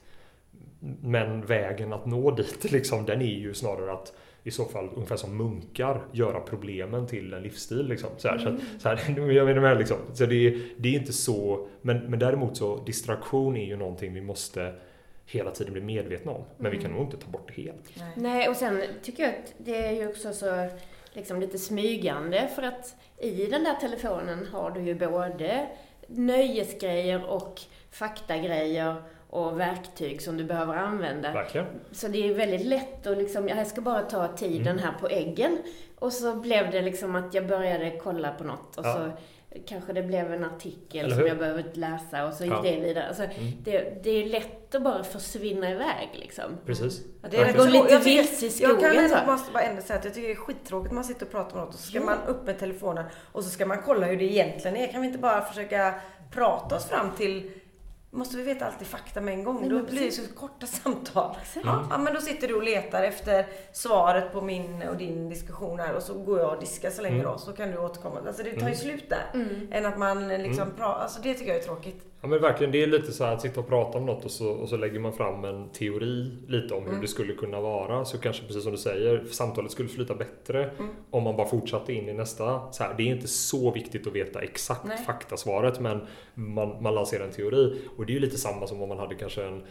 [1.02, 5.15] Men vägen att nå dit, liksom, den är ju snarare att i så fall ungefär
[5.15, 7.88] som munkar göra problemen till en livsstil.
[7.88, 8.10] Liksom.
[8.17, 8.62] Så, här, mm.
[8.80, 9.97] så, här, jag menar med, liksom.
[10.13, 14.21] så det, det är inte så, men, men däremot så distraktion är ju någonting vi
[14.21, 14.73] måste
[15.25, 16.43] hela tiden bli medvetna om.
[16.58, 16.78] Men mm.
[16.78, 17.97] vi kan nog inte ta bort det helt.
[17.97, 18.13] Nej.
[18.15, 20.67] Nej, och sen tycker jag att det är ju också så
[21.13, 25.67] liksom lite smygande för att i den där telefonen har du ju både
[26.08, 28.95] nöjesgrejer och faktagrejer
[29.29, 31.33] och verktyg som du behöver använda.
[31.33, 31.67] Verkligen.
[31.91, 34.83] Så det är väldigt lätt att liksom, jag ska bara ta tiden mm.
[34.83, 35.57] här på äggen.
[35.99, 38.93] Och så blev det liksom att jag började kolla på något och ja.
[38.93, 39.11] så
[39.65, 42.61] kanske det blev en artikel som jag behövde läsa och så gick ja.
[42.61, 43.07] det vidare.
[43.07, 43.51] Alltså, mm.
[43.63, 46.45] det, det är lätt att bara försvinna iväg liksom.
[46.65, 47.01] Precis.
[47.21, 48.81] Ja, det är går lite vilse i skogen.
[48.81, 51.03] Jag kan ändå, måste bara ändå säga att jag tycker det är skittråkigt när man
[51.03, 52.05] sitter och pratar om något och så ska ja.
[52.05, 54.87] man upp med telefonen och så ska man kolla hur det egentligen är.
[54.87, 55.93] Kan vi inte bara försöka
[56.31, 57.51] prata oss fram till
[58.11, 59.59] Måste vi veta alltid fakta med en gång?
[59.61, 61.37] Nej, då blir det så korta samtal.
[61.63, 65.79] Ja, ja, men då sitter du och letar efter svaret på min och din diskussion
[65.79, 67.31] här och så går jag och diskar så länge mm.
[67.31, 67.37] då.
[67.37, 68.19] Så kan du återkomma.
[68.27, 68.75] Alltså det tar ju mm.
[68.75, 69.25] slut där.
[69.33, 69.67] Mm.
[69.71, 70.75] Än att man liksom mm.
[70.75, 71.01] pratar.
[71.01, 72.08] Alltså det tycker jag är tråkigt.
[72.21, 74.32] Ja men verkligen, det är lite så här att sitta och prata om något och
[74.32, 77.01] så, och så lägger man fram en teori lite om hur mm.
[77.01, 78.05] det skulle kunna vara.
[78.05, 80.91] Så kanske precis som du säger, samtalet skulle flyta bättre mm.
[81.10, 82.71] om man bara fortsatte in i nästa.
[82.71, 84.97] Så här, det är inte så viktigt att veta exakt Nej.
[85.05, 86.01] faktasvaret men
[86.34, 87.82] man, man lanserar en teori.
[87.97, 89.63] Och det är ju lite samma som om man hade kanske en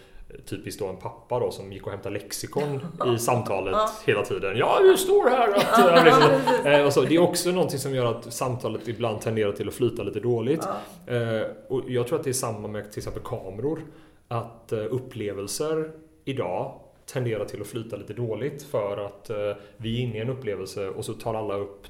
[0.46, 2.80] typiskt då en pappa då som gick och hämtade lexikon
[3.14, 4.56] i samtalet hela tiden.
[4.56, 6.04] Ja, det står här att...
[6.04, 7.02] Liksom, eh, och så.
[7.02, 10.64] Det är också någonting som gör att samtalet ibland tenderar till att flyta lite dåligt.
[11.06, 13.80] Eh, och jag tror att det är samma med till exempel kameror.
[14.28, 15.90] Att eh, upplevelser
[16.24, 16.80] idag
[17.12, 19.30] tenderar till att flyta lite dåligt för att
[19.76, 21.86] vi är inne i en upplevelse och så tar alla upp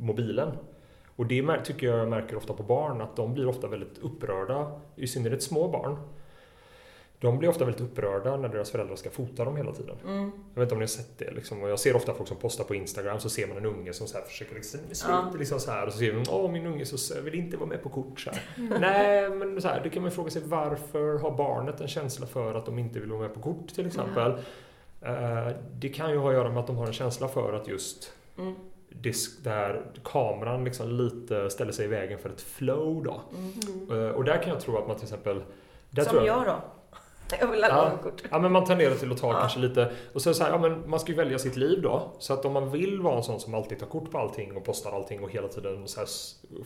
[0.00, 0.48] mobilen.
[1.16, 5.06] Och det tycker jag märker ofta på barn att de blir ofta väldigt upprörda, i
[5.06, 5.96] synnerhet små barn
[7.20, 9.96] de blir ofta väldigt upprörda när deras föräldrar ska fota dem hela tiden.
[10.04, 10.30] Mm.
[10.54, 11.30] Jag vet inte om ni har sett det.
[11.30, 11.60] Liksom.
[11.60, 14.18] Jag ser ofta folk som postar på Instagram så ser man en unge som så
[14.18, 15.32] här försöker liksom, ja.
[15.38, 17.82] liksom så här, och så ser man åh min unge så vill inte vara med
[17.82, 18.20] på kort.
[18.20, 18.80] Så mm.
[18.80, 22.54] Nej, men så här, då kan man fråga sig varför har barnet en känsla för
[22.54, 24.32] att de inte vill vara med på kort till exempel.
[25.02, 25.54] Mm.
[25.72, 28.12] det kan ju ha att göra med att de har en känsla för att just
[28.38, 28.54] mm.
[28.88, 33.20] Disk där kameran liksom lite ställer sig i vägen för ett flow då.
[33.36, 33.90] Mm.
[33.90, 35.42] Uh, och där kan jag tro att man till exempel...
[36.04, 36.56] Som jag, jag då?
[37.40, 37.98] Jag vill ha ja.
[38.02, 38.22] kort.
[38.30, 39.40] Ja, men man tenderar till att ta ja.
[39.40, 39.90] kanske lite...
[40.12, 42.12] Och så, så här, ja, men man ska ju välja sitt liv då.
[42.18, 44.64] Så att om man vill vara en sån som alltid tar kort på allting och
[44.64, 46.08] postar allting och hela tiden så här,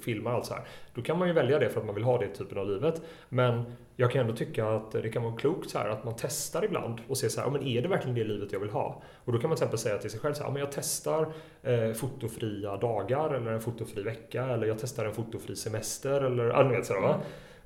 [0.04, 0.62] filmar allt så här.
[0.94, 3.02] Då kan man ju välja det för att man vill ha det typen av livet.
[3.28, 6.64] Men jag kan ändå tycka att det kan vara klokt så här, att man testar
[6.64, 9.02] ibland och ser så här, ja, men är det verkligen det livet jag vill ha?
[9.24, 10.72] Och då kan man till exempel säga till sig själv så här, ja, men jag
[10.72, 16.44] testar eh, fotofria dagar eller en fotofri vecka eller jag testar en fotofri semester eller
[16.44, 17.20] ja, vet, så här, va?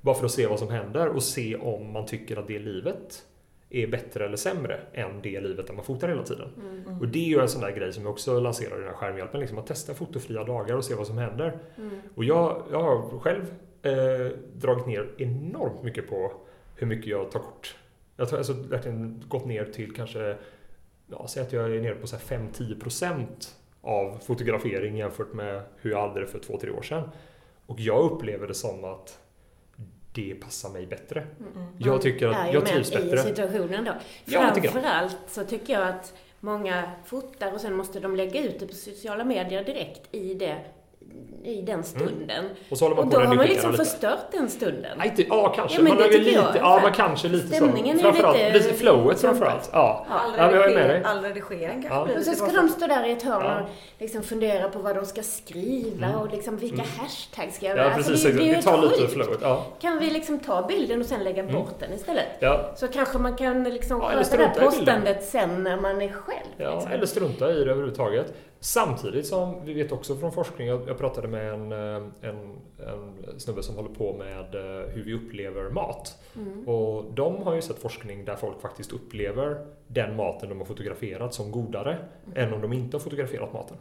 [0.05, 3.27] Bara för att se vad som händer och se om man tycker att det livet
[3.71, 6.49] är bättre eller sämre än det livet där man fotar hela tiden.
[6.57, 7.01] Mm.
[7.01, 8.95] Och det är ju en sån där grej som jag också lanserar i den här
[8.95, 9.41] skärmhjälpen.
[9.41, 11.59] Liksom att testa fotofria dagar och se vad som händer.
[11.77, 11.91] Mm.
[12.15, 16.33] Och jag, jag har själv eh, dragit ner enormt mycket på
[16.77, 17.77] hur mycket jag tar kort.
[18.17, 20.37] Jag har alltså verkligen gått ner till kanske,
[21.07, 23.27] ja, säg att jag är nere på 5-10%
[23.81, 27.09] av fotografering jämfört med hur jag hade det för två, tre år sedan.
[27.67, 29.21] Och jag upplever det som att
[30.15, 31.21] det passar mig bättre.
[31.21, 31.67] Mm.
[31.79, 33.21] Jag tycker att jag trivs bättre.
[33.21, 33.93] i situationen då.
[34.27, 38.75] Framförallt så tycker jag att många fotar och sen måste de lägga ut det på
[38.75, 40.65] sociala medier direkt i det
[41.45, 41.85] i den mm.
[41.85, 42.45] stunden.
[42.45, 42.51] Mm.
[42.71, 43.85] Och, så håller man och då har man liksom lite.
[43.85, 44.99] förstört den stunden.
[44.99, 45.79] Nej, inte, ja, kanske.
[45.79, 46.57] Ja, man det lite, jag.
[46.57, 48.03] Ja, man kanske lite Stämningen så.
[48.03, 48.75] Framförallt, är lite...
[48.75, 49.71] Flowet framförallt.
[49.73, 50.07] Ja.
[50.11, 51.03] All, ja, dig.
[51.05, 52.19] all redigering kanske ja.
[52.19, 53.61] Och så ska de stå där i ett hörn ja.
[53.61, 56.21] och liksom fundera på vad de ska skriva mm.
[56.21, 56.87] och liksom vilka mm.
[56.99, 58.11] hashtags ska jag Ja, precis.
[58.11, 59.39] Alltså, det, det, det tar lite flowet.
[59.43, 59.67] Ja.
[59.81, 61.55] Kan vi liksom ta bilden och sen lägga mm.
[61.55, 62.27] bort den istället?
[62.41, 62.73] Ja.
[62.77, 66.49] Så kanske man kan liksom ja, sköta det här postandet sen när man är själv.
[66.57, 66.93] Ja, liksom.
[66.93, 68.35] eller strunta i det överhuvudtaget.
[68.61, 73.63] Samtidigt som vi vet också från forskning, jag pratade med en, eh, en, en snubbe
[73.63, 76.23] som håller på med eh, hur vi upplever mat.
[76.37, 76.69] Mm.
[76.69, 81.35] Och de har ju sett forskning där folk faktiskt upplever den maten de har fotograferat
[81.35, 82.49] som godare mm.
[82.49, 83.77] än om de inte har fotograferat maten.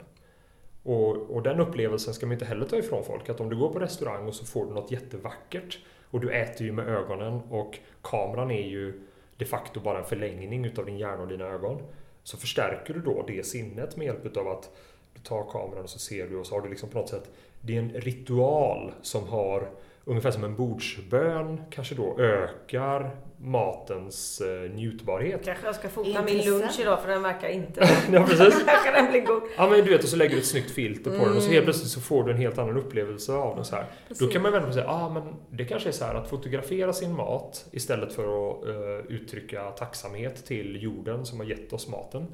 [0.83, 3.29] Och, och, den upplevelsen ska man inte heller ta ifrån folk.
[3.29, 5.79] Att om du går på restaurang och så får du något jättevackert
[6.11, 9.01] och du äter ju med ögonen och kameran är ju
[9.37, 11.81] de facto bara en förlängning utav din hjärna och dina ögon
[12.23, 14.69] så förstärker du då det sinnet med hjälp av att
[15.13, 17.29] du tar kameran och så ser du och så har du liksom på något sätt
[17.61, 19.69] Det är en ritual som har
[20.05, 25.45] ungefär som en bordsbön kanske då ökar matens eh, njutbarhet.
[25.45, 27.79] Kanske jag ska fota min lunch idag för den verkar inte...
[28.11, 28.39] ja, precis.
[28.67, 29.43] verkar den bli god.
[29.57, 31.27] Ja, men du vet, och så lägger du ett snyggt filter på mm.
[31.27, 33.65] den och så helt plötsligt så får du en helt annan upplevelse av den.
[33.65, 33.85] Så här.
[34.19, 36.29] Då kan man vända på och säga, ah, men det kanske är så här att
[36.29, 41.87] fotografera sin mat istället för att uh, uttrycka tacksamhet till jorden som har gett oss
[41.87, 42.27] maten.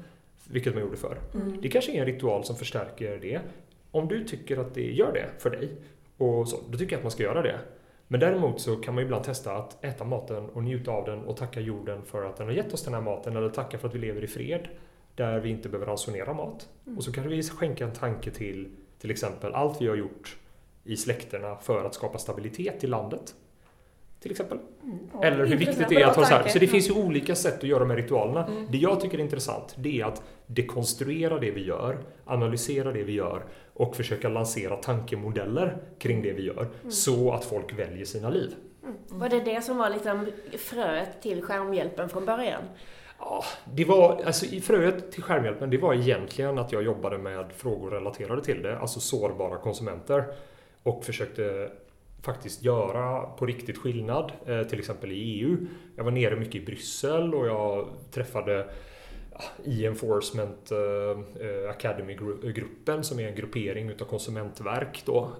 [0.50, 1.18] Vilket man gjorde förr.
[1.34, 1.60] Mm.
[1.62, 3.40] Det kanske är en ritual som förstärker det.
[3.90, 5.68] Om du tycker att det gör det för dig,
[6.16, 7.58] och så, då tycker jag att man ska göra det.
[8.08, 11.36] Men däremot så kan man ibland testa att äta maten och njuta av den och
[11.36, 13.94] tacka jorden för att den har gett oss den här maten eller tacka för att
[13.94, 14.68] vi lever i fred
[15.14, 16.68] där vi inte behöver ransonera mat.
[16.86, 16.98] Mm.
[16.98, 20.36] Och så kan vi skänka en tanke till till exempel allt vi har gjort
[20.84, 23.34] i släkterna för att skapa stabilitet i landet.
[24.20, 24.58] Till exempel.
[24.82, 24.98] Mm.
[25.22, 26.48] Eller hur viktigt det är att ha så här.
[26.48, 28.46] Så det finns ju olika sätt att göra de här ritualerna.
[28.46, 28.66] Mm.
[28.70, 33.12] Det jag tycker är intressant, det är att dekonstruera det vi gör, analysera det vi
[33.12, 33.42] gör
[33.74, 36.68] och försöka lansera tankemodeller kring det vi gör.
[36.80, 36.90] Mm.
[36.90, 38.54] Så att folk väljer sina liv.
[38.82, 38.96] Mm.
[39.08, 40.26] Var det det som var liksom
[40.58, 42.62] fröet till skärmhjälpen från början?
[43.18, 43.44] Ja,
[43.74, 47.90] det var, alltså i fröet till skärmhjälpen, det var egentligen att jag jobbade med frågor
[47.90, 50.24] relaterade till det, alltså sårbara konsumenter.
[50.82, 51.70] Och försökte
[52.22, 55.56] faktiskt göra på riktigt skillnad, eh, till exempel i EU.
[55.96, 58.66] Jag var nere mycket i Bryssel och jag träffade
[59.64, 65.30] E-enforcement eh, eh, Academy-gruppen som är en gruppering utav konsumentverk då.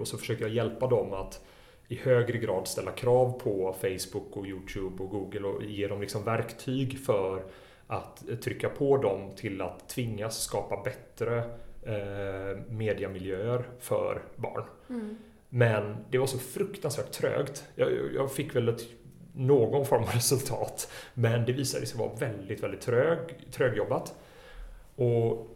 [0.00, 1.44] Och så försöker jag hjälpa dem att
[1.88, 6.24] i högre grad ställa krav på Facebook och Youtube och Google och ge dem liksom
[6.24, 7.42] verktyg för
[7.86, 11.42] att trycka på dem till att tvingas skapa bättre
[12.68, 14.62] mediamiljöer för barn.
[14.88, 15.16] Mm.
[15.56, 17.64] Men det var så fruktansvärt trögt.
[17.74, 18.82] Jag, jag fick väl ett,
[19.34, 20.90] någon form av resultat.
[21.14, 23.18] Men det visade sig vara väldigt, väldigt trög,
[23.52, 24.14] trögjobbat.
[24.96, 25.48] Och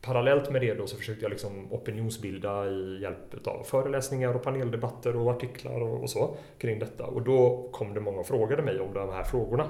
[0.00, 5.16] parallellt med det då så försökte jag liksom opinionsbilda i hjälp av föreläsningar och paneldebatter
[5.16, 7.04] och artiklar och, och, så kring detta.
[7.04, 9.68] Och då kom det många och frågade mig om de här frågorna.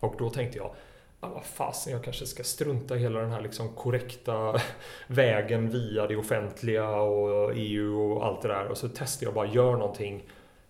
[0.00, 0.74] Och då tänkte jag,
[1.28, 4.60] vad fasen, jag kanske ska strunta i hela den här liksom korrekta
[5.06, 8.66] vägen via det offentliga och EU och allt det där.
[8.66, 10.22] Och så testar jag bara, gör någonting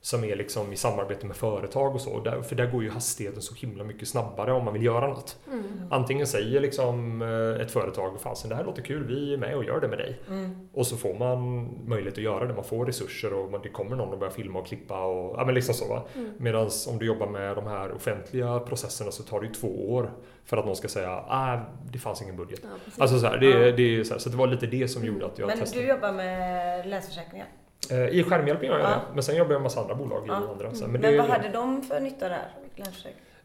[0.03, 2.43] som är liksom i samarbete med företag och så.
[2.49, 5.39] För där går ju hastigheten så himla mycket snabbare om man vill göra något.
[5.47, 5.65] Mm.
[5.91, 9.65] Antingen säger liksom eh, ett företag Fasen det här låter kul, vi är med och
[9.65, 10.21] gör det med dig.
[10.29, 10.69] Mm.
[10.73, 14.09] Och så får man möjlighet att göra det, man får resurser och det kommer någon
[14.09, 16.03] och börjar filma och klippa och ja men liksom så.
[16.15, 16.33] Mm.
[16.39, 20.11] Medan om du jobbar med de här offentliga processerna så tar det ju två år
[20.45, 21.59] för att någon ska säga ah,
[21.93, 22.61] det fanns ingen budget.
[22.63, 23.73] Ja, alltså så, här, det, ja.
[23.77, 25.81] det, så, här, så det var lite det som gjorde att jag men testade.
[25.81, 27.47] Men du jobbar med Länsförsäkringar?
[27.91, 28.95] Eh, I skärmhjälpen gör jag ja.
[28.95, 30.33] det, men sen jobbar jag med massa andra bolag ja.
[30.33, 30.71] i andra.
[30.87, 32.49] Men, men vad hade de för nytta där?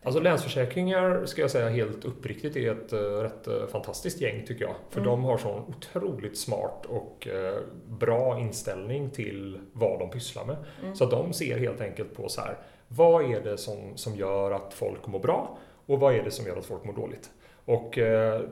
[0.06, 4.66] Alltså Länsförsäkringar ska jag säga helt uppriktigt är ett uh, rätt uh, fantastiskt gäng tycker
[4.66, 4.76] jag.
[4.90, 5.12] För mm.
[5.12, 7.60] de har sån otroligt smart och uh,
[8.00, 10.56] bra inställning till vad de pysslar med.
[10.84, 10.96] Mm.
[10.96, 12.58] Så att de ser helt enkelt på så här,
[12.88, 16.46] vad är det som, som gör att folk mår bra och vad är det som
[16.46, 17.30] gör att folk mår dåligt?
[17.66, 17.92] Och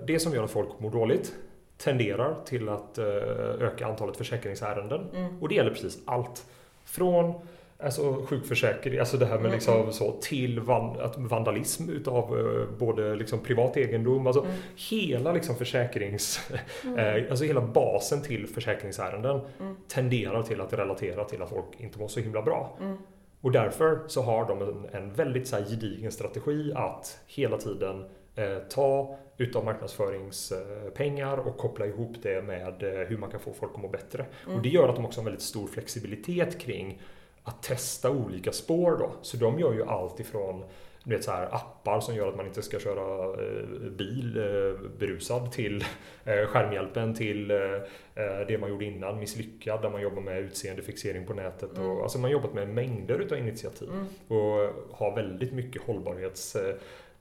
[0.06, 1.34] det som gör att folk mår dåligt
[1.84, 3.06] tenderar till att eh,
[3.60, 5.08] öka antalet försäkringsärenden.
[5.16, 5.42] Mm.
[5.42, 6.46] Och det gäller precis allt.
[6.86, 7.34] Från
[7.84, 9.94] Alltså sjukförsäkring, alltså det här med mm, liksom mm.
[9.94, 14.56] så till van, att vandalism utav eh, både liksom privat egendom, alltså mm.
[14.90, 16.52] hela liksom försäkrings,
[16.84, 17.00] mm.
[17.00, 19.76] eh, alltså hela basen till försäkringsärenden mm.
[19.88, 22.78] tenderar till att relatera till att folk inte mår så himla bra.
[23.42, 28.06] Och därför så har de en, en väldigt så här gedigen strategi att hela tiden
[28.70, 33.82] ta utav marknadsföringspengar och koppla ihop det med eh, hur man kan få folk att
[33.82, 34.26] må bättre.
[34.46, 34.58] Mm.
[34.58, 37.02] Och det gör att de också har en väldigt stor flexibilitet kring
[37.44, 39.12] att testa olika spår då.
[39.22, 40.64] Så de gör ju allt ifrån
[41.04, 44.90] du vet, så här, appar som gör att man inte ska köra eh, bil eh,
[45.00, 45.86] berusad till
[46.26, 47.58] eh, skärmhjälpen till eh,
[48.16, 51.78] eh, det man gjorde innan, Misslyckad, där man jobbar med utseendefixering på nätet.
[51.78, 51.90] Mm.
[51.90, 54.06] Och, alltså man har jobbat med mängder utav initiativ mm.
[54.28, 56.58] och har väldigt mycket hållbarhets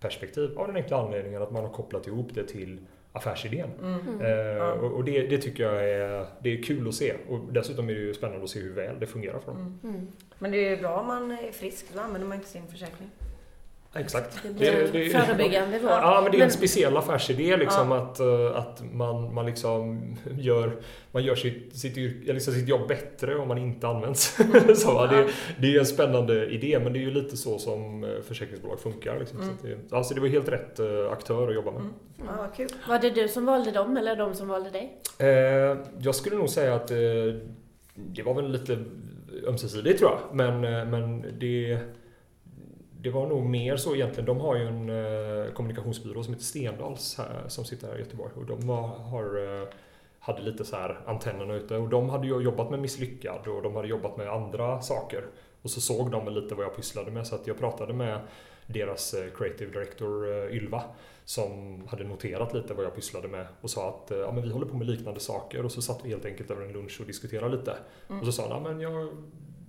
[0.02, 2.78] perspektiv av den enkla anledningen att man har kopplat ihop det till
[3.12, 3.70] affärsidén.
[3.82, 4.20] Mm.
[4.20, 7.14] Eh, och, och det, det, tycker jag är, det är kul att se.
[7.28, 9.80] Och dessutom är det ju spännande att se hur väl det fungerar för dem.
[9.82, 9.94] Mm.
[9.94, 10.12] Mm.
[10.38, 13.10] Men det är ju bra om man är frisk, då använder man inte sin försäkring.
[13.94, 14.42] Exakt.
[14.42, 15.90] Det blir det, det, förebyggande vård.
[15.90, 17.98] Ja, men det är en men, speciell affärsidé liksom ja.
[17.98, 20.02] att, eh, att man, man liksom
[20.38, 20.76] gör,
[21.10, 24.40] man gör sitt, sitt, liksom sitt jobb bättre om man inte används.
[24.40, 24.74] Mm.
[24.76, 25.06] så, ja.
[25.06, 25.26] det,
[25.58, 29.18] det är en spännande idé, men det är ju lite så som eh, försäkringsbolag funkar.
[29.18, 29.40] Liksom.
[29.40, 29.56] Mm.
[29.60, 31.80] Så det, alltså det var helt rätt eh, aktör att jobba med.
[31.80, 31.92] Mm.
[32.26, 32.68] Ja, kul.
[32.88, 35.00] Var det du som valde dem eller de som valde dig?
[35.18, 36.96] Eh, jag skulle nog säga att eh,
[37.94, 38.78] det var väl lite
[39.46, 40.20] ömsesidigt tror jag.
[40.36, 41.78] Men, men det
[43.02, 44.26] det var nog mer så egentligen.
[44.26, 48.32] De har ju en eh, kommunikationsbyrå som heter Stendals här, som sitter här i Göteborg.
[48.36, 49.68] Och de var, har, eh,
[50.18, 51.76] hade lite så här antennerna ute.
[51.76, 55.24] Och de hade ju jobbat med Misslyckad och de hade jobbat med andra saker.
[55.62, 58.20] Och så såg de lite vad jag pysslade med så att jag pratade med
[58.66, 60.82] deras eh, creative director eh, Ylva
[61.24, 64.50] som hade noterat lite vad jag pysslade med och sa att eh, ja, men vi
[64.50, 67.06] håller på med liknande saker och så satt vi helt enkelt över en lunch och
[67.06, 67.76] diskuterade lite.
[68.08, 68.20] Mm.
[68.20, 69.08] Och så sa han, ja, men jag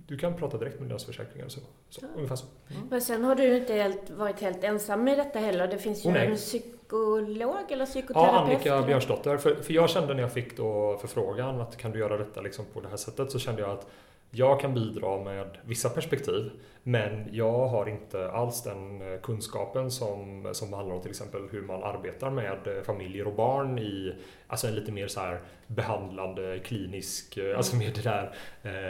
[0.06, 1.48] du kan prata direkt med deras försäkringar.
[1.48, 2.08] Så, så, ja.
[2.16, 2.46] Ungefär så.
[2.70, 2.88] Mm.
[2.90, 5.68] Men sen har du inte helt, varit helt ensam med detta heller.
[5.68, 8.32] Det finns ju oh, en psykolog eller psykoterapeut.
[8.32, 9.36] Ja, Annika Björnsdotter.
[9.36, 12.64] För, för jag kände när jag fick då förfrågan att kan du göra detta liksom
[12.72, 13.86] på det här sättet så kände jag att
[14.34, 16.50] jag kan bidra med vissa perspektiv
[16.82, 21.62] men jag har inte alls den eh, kunskapen som, som handlar om till exempel hur
[21.62, 24.14] man arbetar med eh, familjer och barn i
[24.46, 27.56] alltså en lite mer så här behandlande, klinisk, mm.
[27.56, 28.34] alltså med det där.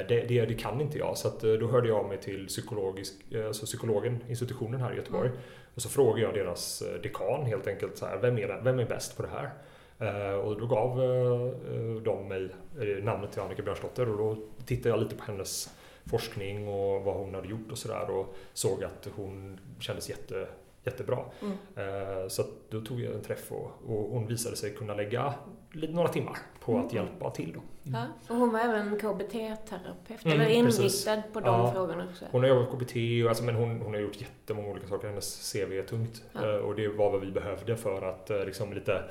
[0.09, 1.17] Det, det, det, kan inte jag.
[1.17, 3.15] Så då hörde jag mig till psykologisk,
[3.47, 5.29] alltså psykologen, institutionen här i Göteborg.
[5.29, 5.41] Mm.
[5.75, 9.17] Och så frågade jag deras dekan helt enkelt, så här, vem, är, vem är bäst
[9.17, 9.51] på det här?
[9.99, 12.49] Eh, och då gav eh, de mig
[12.81, 14.37] eh, namnet till Annika Björnsdotter och då
[14.67, 15.75] tittade jag lite på hennes
[16.07, 20.49] forskning och vad hon hade gjort och sådär och såg att hon kändes jätte,
[20.85, 21.25] jättebra.
[21.43, 22.31] Mm.
[22.31, 25.35] Så då tog jag en träff och, och, hon visade sig kunna lägga
[25.73, 26.87] några timmar på mm.
[26.87, 27.53] att hjälpa till.
[27.53, 27.61] Då.
[27.91, 28.01] Mm.
[28.01, 31.05] Ja, och hon var även KBT-terapeut, mm, eller inriktad precis.
[31.33, 32.25] på de ja, frågorna också?
[32.31, 35.09] Hon har jobbat med KBT, och, alltså, men hon, hon har gjort jättemånga olika saker.
[35.09, 36.59] Hennes CV är tungt ja.
[36.59, 39.05] och det var vad vi behövde för att liksom lite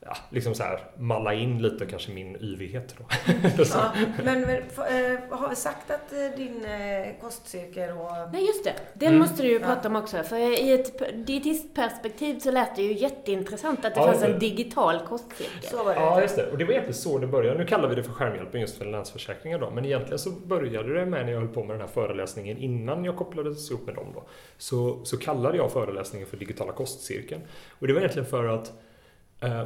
[0.00, 2.94] ja, liksom så här, malla in lite kanske min yvighet.
[2.98, 3.04] Då.
[3.72, 3.92] ja,
[4.24, 8.10] men, men äh, har vi sagt att äh, din äh, kostcirkel och...
[8.32, 8.74] Nej, just det.
[8.94, 9.18] Den mm.
[9.18, 10.22] måste du ju prata om också.
[10.22, 14.98] För i ett dietistperspektiv så lät det ju jätteintressant att det ja, fanns en digital
[15.08, 15.70] kostcirkel.
[15.70, 16.00] Så var det.
[16.00, 16.50] Ja, just det.
[16.50, 17.58] Och det var egentligen så det började.
[17.58, 19.70] Nu kallar vi det för skärmhjälpen just för Länsförsäkringar då.
[19.70, 23.04] Men egentligen så började det med när jag höll på med den här föreläsningen innan
[23.04, 24.24] jag kopplades ihop med dem då.
[24.58, 27.40] Så, så kallade jag föreläsningen för digitala kostcirkeln.
[27.78, 28.95] Och det var egentligen för att Eh,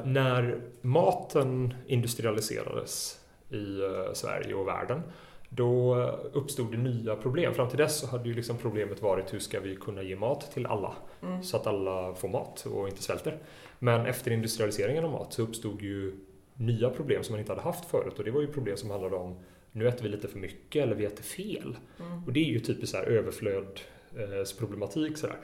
[0.04, 5.02] när maten industrialiserades i eh, Sverige och världen
[5.48, 5.96] då
[6.32, 7.54] uppstod det nya problem.
[7.54, 10.52] Fram till dess så hade ju liksom problemet varit hur ska vi kunna ge mat
[10.52, 10.94] till alla?
[11.22, 11.42] Mm.
[11.42, 13.38] Så att alla får mat och inte svälter.
[13.78, 16.16] Men efter industrialiseringen av mat så uppstod ju
[16.54, 19.16] nya problem som man inte hade haft förut och det var ju problem som handlade
[19.16, 19.36] om
[19.72, 21.76] nu äter vi lite för mycket eller vi äter fel.
[22.00, 22.24] Mm.
[22.24, 25.18] Och det är ju typiskt så här överflödsproblematik.
[25.18, 25.36] Så där.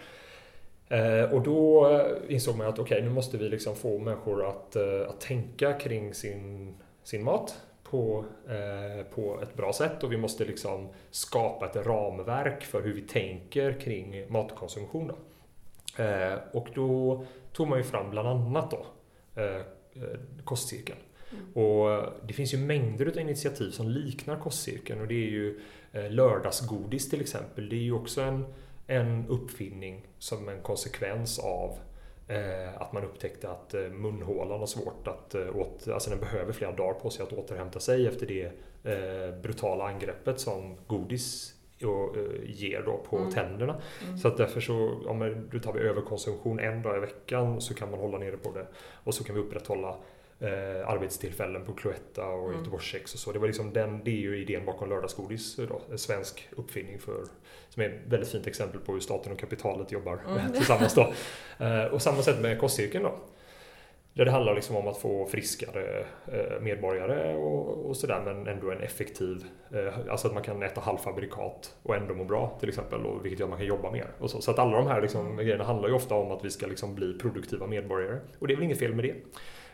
[0.88, 1.90] Eh, och då
[2.28, 5.72] insåg man att okej, okay, nu måste vi liksom få människor att, eh, att tänka
[5.72, 11.66] kring sin, sin mat på, eh, på ett bra sätt och vi måste liksom skapa
[11.66, 15.08] ett ramverk för hur vi tänker kring matkonsumtion.
[15.08, 15.14] Då.
[16.52, 18.86] och då tog man ju fram bland annat då,
[20.44, 20.98] kostcirkeln.
[21.32, 21.52] Mm.
[21.52, 25.60] Och det finns ju mängder av initiativ som liknar kostcirkeln och det är ju
[25.92, 27.68] lördagsgodis till exempel.
[27.68, 28.44] Det är ju också en
[28.86, 31.78] en uppfinning som en konsekvens av
[32.28, 36.52] eh, att man upptäckte att eh, munhålan har svårt att eh, åt, alltså den behöver
[36.52, 38.52] flera dagar på sig att återhämta sig efter det
[39.42, 41.54] brutala angreppet som godis
[42.44, 43.30] ger då på mm.
[43.30, 43.80] tänderna.
[44.04, 44.18] Mm.
[44.18, 44.74] Så att därför så,
[45.06, 48.52] om du tar vi överkonsumtion en dag i veckan så kan man hålla nere på
[48.52, 48.66] det
[49.04, 49.96] och så kan vi upprätthålla
[50.40, 52.58] eh, arbetstillfällen på Cloetta och mm.
[52.58, 53.32] Göteborgskex och så.
[53.32, 55.56] Det, var liksom den, det är ju idén bakom lördagsgodis.
[55.56, 57.24] Då, en svensk uppfinning för,
[57.68, 60.52] som är ett väldigt fint exempel på hur staten och kapitalet jobbar mm.
[60.56, 60.94] tillsammans.
[60.94, 61.12] Då.
[61.64, 63.18] Eh, och samma sätt med kostcirkeln då.
[64.16, 68.70] Där det handlar liksom om att få friskare eh, medborgare och, och sådär men ändå
[68.70, 73.06] en effektiv, eh, alltså att man kan äta halvfabrikat och ändå må bra till exempel
[73.06, 74.06] och vilket gör att man kan jobba mer.
[74.18, 74.40] Och så.
[74.40, 75.36] så att alla de här liksom, mm.
[75.36, 78.56] grejerna handlar ju ofta om att vi ska liksom bli produktiva medborgare och det är
[78.56, 79.14] väl inget fel med det.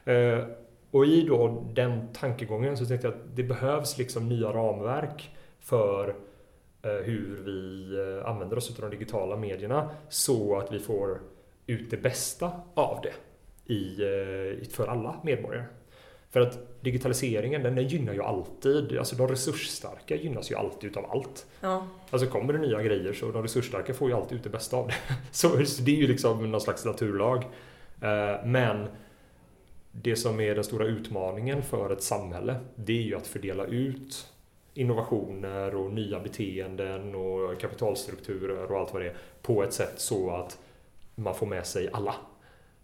[0.04, 0.44] Eh,
[0.90, 5.30] och i då den tankegången så tänkte jag att det behövs liksom nya ramverk
[5.60, 6.08] för
[6.82, 11.20] eh, hur vi eh, använder oss av de digitala medierna så att vi får
[11.66, 13.12] ut det bästa av det
[13.72, 13.96] i,
[14.70, 15.64] för alla medborgare.
[16.30, 21.10] För att digitaliseringen den, den gynnar ju alltid, alltså de resursstarka gynnas ju alltid utav
[21.10, 21.46] allt.
[21.60, 21.86] Ja.
[22.10, 24.88] Alltså kommer det nya grejer så de resursstarka får ju alltid ut det bästa av
[24.88, 24.94] det.
[25.30, 27.44] Så det är ju liksom någon slags naturlag.
[28.44, 28.88] Men
[29.92, 34.32] det som är den stora utmaningen för ett samhälle det är ju att fördela ut
[34.74, 40.30] innovationer och nya beteenden och kapitalstrukturer och allt vad det är på ett sätt så
[40.30, 40.58] att
[41.14, 42.14] man får med sig alla.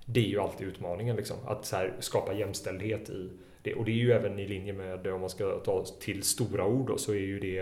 [0.05, 3.31] Det är ju alltid utmaningen liksom, att här, skapa jämställdhet i
[3.63, 3.75] det.
[3.75, 6.87] Och det är ju även i linje med, om man ska ta till stora ord
[6.87, 7.61] då, så är ju det,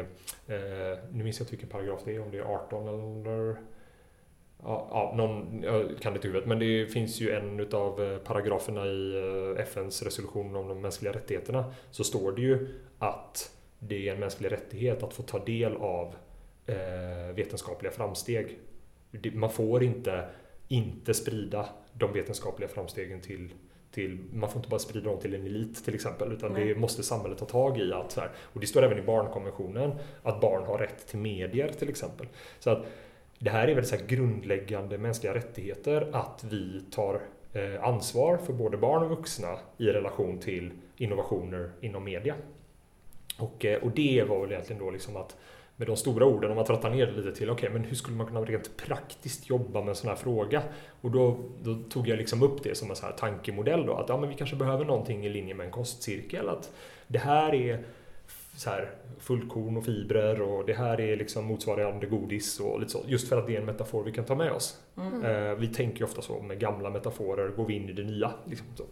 [0.55, 3.57] eh, nu minns jag inte vilken paragraf det är, om det är 18 eller
[4.69, 8.87] Ja, någon, jag kan det i huvudet, men det finns ju en av eh, paragraferna
[8.87, 9.15] i
[9.57, 11.75] eh, FNs resolution om de mänskliga rättigheterna.
[11.91, 16.15] Så står det ju att det är en mänsklig rättighet att få ta del av
[16.67, 18.59] eh, vetenskapliga framsteg.
[19.33, 20.29] Man får inte
[20.69, 23.53] inte sprida de vetenskapliga framstegen till
[23.97, 26.65] till, man får inte bara sprida dem till en elit till exempel utan Nej.
[26.65, 27.93] det måste samhället ta tag i.
[27.93, 29.93] Att, så här, och det står även i barnkonventionen
[30.23, 32.27] att barn har rätt till medier till exempel.
[32.59, 32.87] Så att
[33.39, 37.21] det här är väl så grundläggande mänskliga rättigheter att vi tar
[37.53, 42.35] eh, ansvar för både barn och vuxna i relation till innovationer inom media.
[43.39, 45.37] Och, eh, och det var väl egentligen då liksom att
[45.77, 47.97] med de stora orden, om man trattar ner det lite till, okej, okay, men hur
[47.97, 50.63] skulle man kunna rent praktiskt jobba med en sån här fråga?
[51.01, 54.09] Och då, då, tog jag liksom upp det som en så här tankemodell då, att
[54.09, 56.73] ja, men vi kanske behöver någonting i linje med en kostcirkel, att
[57.07, 57.85] det här är
[58.57, 63.03] så här, fullkorn och fibrer och det här är liksom motsvarande godis och lite så.
[63.07, 64.81] Just för att det är en metafor vi kan ta med oss.
[64.97, 65.25] Mm.
[65.25, 68.31] Eh, vi tänker ju ofta så med gamla metaforer, går vi in i det nya.
[68.45, 68.85] Liksom, så.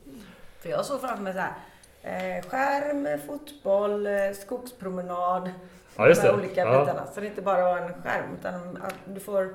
[0.60, 1.52] För jag såg framför mig så här,
[2.02, 5.50] eh, skärm, fotboll, eh, skogspromenad.
[5.96, 6.80] Ja, just de här olika ja.
[6.80, 7.06] bitarna.
[7.06, 9.54] Så det inte bara var en skärm utan att du får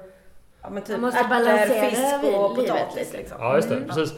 [0.62, 3.14] ja, men typ Man måste ärtor, fisk och potatis.
[3.14, 3.38] Liksom.
[3.39, 3.76] Ja, just det.
[3.76, 3.88] Mm.
[3.88, 4.14] Precis.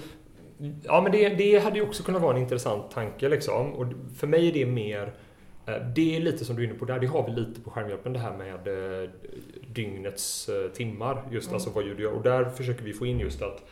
[0.84, 3.74] Ja, men det, det hade ju också kunnat vara en intressant tanke liksom.
[3.74, 3.86] Och
[4.18, 5.14] för mig är det mer
[5.66, 8.14] det är lite som du är inne på där, det har vi lite på skärmhjälpen
[8.14, 9.10] det här med eh,
[9.68, 11.24] dygnets eh, timmar.
[11.32, 11.56] Just mm.
[11.56, 12.12] alltså vad du gör.
[12.12, 13.64] Och där försöker vi få in just att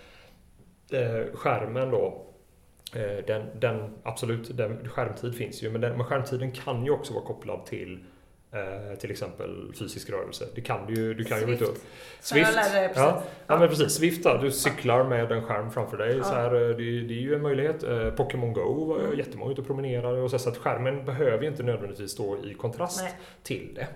[1.34, 2.26] skärmen då
[3.28, 7.26] den, den, absolut, den, skärmtid finns ju, men, den, men skärmtiden kan ju också vara
[7.26, 8.04] kopplad till
[8.52, 10.46] Eh, till exempel fysisk rörelse.
[10.56, 11.14] Det kan du ju.
[11.14, 11.62] Du kan Swift.
[11.62, 11.78] ju upp.
[12.20, 12.52] Swift.
[12.56, 13.24] Ja, ja.
[13.48, 13.94] ja, men precis.
[13.94, 16.18] Swift då, Du cyklar med en skärm framför dig.
[16.18, 16.24] Ja.
[16.24, 17.84] Så här, eh, det, det, är ju en möjlighet.
[17.84, 19.18] Eh, Pokémon Go var mm.
[19.18, 20.22] jättemånga ute och promenerade.
[20.22, 23.14] Och så, så att skärmen behöver ju inte nödvändigtvis stå i kontrast Nej.
[23.44, 23.88] till det.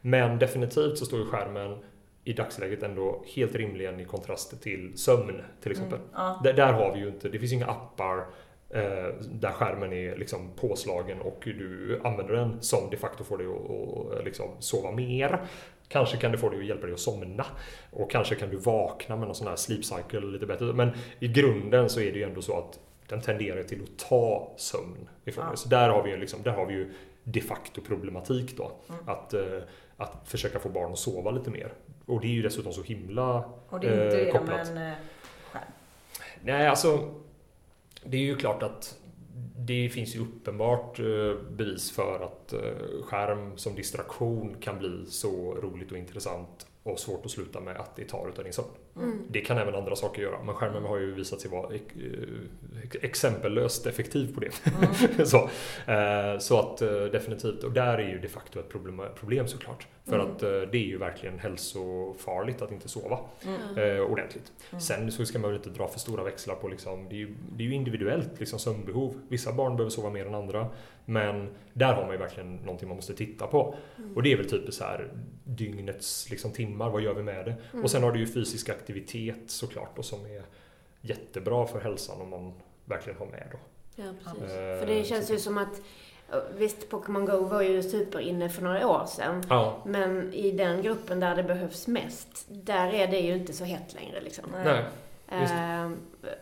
[0.00, 1.78] Men definitivt så står ju skärmen
[2.24, 5.98] i dagsläget ändå helt rimligen i kontrast till sömn till exempel.
[5.98, 6.10] Mm.
[6.14, 6.40] Ja.
[6.44, 8.26] Där, där, har vi ju inte, det finns inga appar
[9.30, 14.18] där skärmen är liksom påslagen och du använder den som de facto får dig att,
[14.18, 15.40] att liksom sova mer.
[15.88, 17.46] Kanske kan det få dig att hjälpa dig att somna.
[17.90, 20.72] Och kanske kan du vakna med någon sån här sleep cycle lite bättre.
[20.72, 24.52] Men i grunden så är det ju ändå så att den tenderar till att ta
[24.56, 25.56] sömn ifrån ja.
[25.56, 26.92] Så där har, vi liksom, där har vi ju
[27.24, 28.72] de facto problematik då.
[28.88, 29.08] Mm.
[29.08, 29.58] Att, eh,
[29.96, 31.72] att försöka få barn att sova lite mer.
[32.06, 34.68] Och det är ju dessutom så himla Och det är inte eh, kopplat.
[34.68, 34.94] genom en
[35.52, 35.62] skärm?
[36.42, 37.14] Nej, alltså
[38.04, 38.98] det är ju klart att
[39.56, 45.54] det finns ju uppenbart eh, bevis för att eh, skärm som distraktion kan bli så
[45.54, 48.68] roligt och intressant och svårt att sluta med att det tar utav din sömn.
[48.96, 49.22] Mm.
[49.28, 51.80] Det kan även andra saker göra, men skärmen har ju visat sig vara eh,
[53.02, 54.50] exempellöst effektiv på det.
[54.66, 55.26] Mm.
[55.26, 55.50] så,
[56.40, 56.78] så att
[57.12, 59.86] definitivt, och där är ju de facto ett problem, problem såklart.
[60.04, 60.26] För mm.
[60.26, 63.78] att det är ju verkligen hälsofarligt att inte sova mm.
[63.78, 64.52] eh, ordentligt.
[64.70, 64.80] Mm.
[64.80, 67.34] Sen så ska man väl inte dra för stora växlar på liksom, det är ju,
[67.56, 69.20] det är ju individuellt liksom, sömnbehov.
[69.28, 70.66] Vissa barn behöver sova mer än andra.
[71.04, 73.74] Men där har man ju verkligen någonting man måste titta på.
[73.98, 74.16] Mm.
[74.16, 75.10] Och det är väl typ så här
[75.44, 77.80] dygnets liksom, timmar, vad gör vi med det?
[77.82, 78.08] Och sen mm.
[78.08, 80.42] har du ju fysisk aktivitet såklart och som är
[81.00, 82.52] jättebra för hälsan om man
[82.84, 83.58] verkligen har med då.
[83.96, 84.56] Ja, precis.
[84.56, 85.80] Eh, för det känns ju som att
[86.56, 89.42] Visst, Pokémon Go var ju superinne för några år sedan.
[89.48, 89.82] Ja.
[89.86, 93.94] Men i den gruppen där det behövs mest, där är det ju inte så hett
[93.94, 94.44] längre liksom.
[94.64, 94.84] Nej.
[95.32, 95.92] Uh,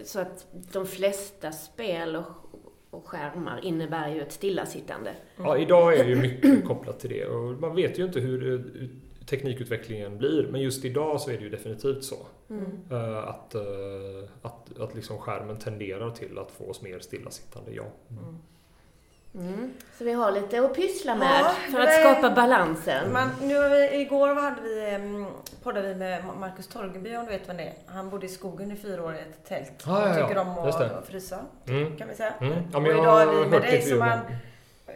[0.05, 2.50] så att de flesta spel och,
[2.91, 5.15] och skärmar innebär ju ett stillasittande.
[5.37, 7.27] Ja, idag är ju mycket kopplat till det.
[7.27, 8.71] Och man vet ju inte hur
[9.27, 10.49] teknikutvecklingen blir.
[10.53, 12.27] Men just idag så är det ju definitivt så.
[12.51, 12.65] Mm.
[12.93, 17.87] Uh, att uh, att, att liksom skärmen tenderar till att få oss mer stillasittande, ja.
[18.11, 18.39] Mm.
[19.35, 19.75] Mm.
[19.99, 23.13] Så vi har lite att pyssla med ja, för att skapa balansen.
[23.13, 25.27] Man, nu vi, igår hade vi, um,
[25.63, 27.75] poddade vi med Marcus Torgeby om du vet vem det är.
[27.87, 29.87] Han bodde i skogen i fyra år i ett tält.
[29.87, 31.97] Ah, ja, tycker om att frysa, mm.
[31.97, 32.35] kan vi säga.
[32.41, 32.59] Mm.
[32.73, 34.19] Ja, och idag är vi med dig så man,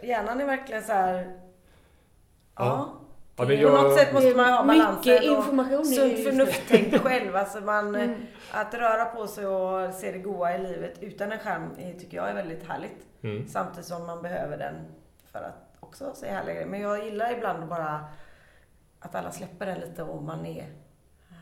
[0.03, 1.39] hjärnan är verkligen så här,
[2.55, 2.93] ja.
[3.35, 3.53] Ja.
[3.53, 3.75] Jag...
[3.75, 5.13] På något sätt måste man ha balansen.
[5.13, 5.79] Mycket information.
[5.79, 7.35] Och sunt förnuft själv.
[7.35, 8.15] Alltså man, mm.
[8.51, 11.69] Att röra på sig och se det goda i livet utan en skärm
[11.99, 13.07] tycker jag är väldigt härligt.
[13.21, 13.47] Mm.
[13.47, 14.75] Samtidigt som man behöver den
[15.31, 16.67] för att också se härliga grejer.
[16.67, 18.05] Men jag gillar ibland bara
[18.99, 20.65] att alla släpper den lite och man är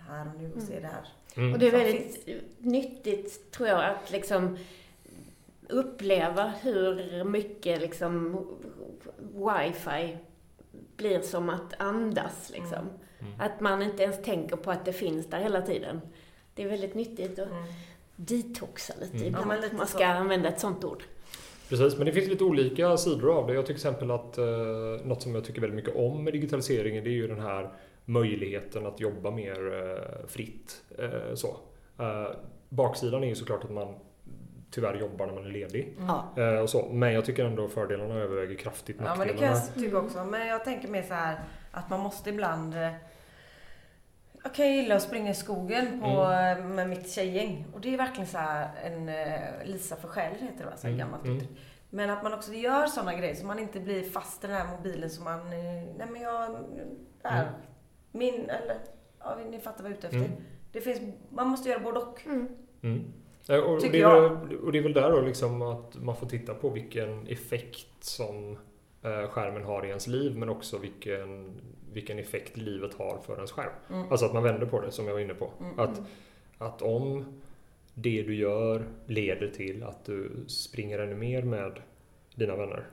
[0.09, 1.07] här och nu och ser det här.
[1.37, 1.53] Mm.
[1.53, 2.43] Och det är väldigt finns.
[2.57, 4.57] nyttigt, tror jag, att liksom
[5.69, 8.45] uppleva hur mycket liksom
[9.17, 10.17] wifi
[10.97, 12.79] blir som att andas liksom.
[12.79, 12.93] Mm.
[13.19, 13.33] Mm.
[13.37, 16.01] Att man inte ens tänker på att det finns där hela tiden.
[16.55, 17.63] Det är väldigt nyttigt att mm.
[18.15, 19.27] detoxa lite mm.
[19.27, 19.51] ibland.
[19.51, 20.03] Ja, lite man ska så.
[20.03, 21.03] använda ett sånt ord.
[21.69, 23.53] Precis, men det finns lite olika sidor av det.
[23.53, 24.45] Jag tycker till exempel att eh,
[25.05, 27.73] något som jag tycker väldigt mycket om med digitaliseringen det är ju den här
[28.05, 30.83] möjligheten att jobba mer eh, fritt.
[30.97, 31.57] Eh, så.
[31.99, 32.27] Eh,
[32.69, 33.95] baksidan är ju såklart att man
[34.73, 35.97] tyvärr jobbar när man är ledig.
[36.37, 36.63] Mm.
[36.63, 36.89] och så.
[36.91, 40.23] Men jag tycker ändå fördelarna överväger kraftigt Ja, men det kan jag tycka också.
[40.23, 41.39] Men jag tänker mer så här
[41.71, 42.91] att man måste ibland eh,
[44.43, 46.75] jag kan gilla att springa i skogen på, mm.
[46.75, 47.65] med mitt tjejgäng.
[47.73, 48.37] Och det är verkligen så
[48.83, 49.11] en
[49.63, 50.77] Lisa för själ heter det va?
[50.77, 50.99] Så mm.
[50.99, 51.47] gammalt mm.
[51.89, 54.77] Men att man också gör sådana grejer så man inte blir fast i den här
[54.77, 56.57] mobilen som man, nej men jag,
[57.21, 57.41] där.
[57.41, 57.53] Mm.
[58.11, 58.77] Min, eller,
[59.19, 60.19] ja ni fattar vad jag är ute efter.
[60.19, 60.31] Mm.
[60.71, 60.99] Det finns,
[61.29, 62.27] man måste göra både och.
[63.49, 63.61] Mm.
[63.61, 63.73] Mm.
[63.73, 66.69] Och, det är, och det är väl där då liksom att man får titta på
[66.69, 68.57] vilken effekt som
[69.01, 71.51] eh, skärmen har i ens liv men också vilken,
[71.93, 73.71] vilken effekt livet har för ens skärm.
[73.89, 74.11] Mm.
[74.11, 75.51] Alltså att man vänder på det som jag var inne på.
[75.59, 75.79] Mm.
[75.79, 76.01] Att,
[76.57, 77.25] att om
[77.93, 81.79] det du gör leder till att du springer ännu mer med
[82.35, 82.87] dina vänner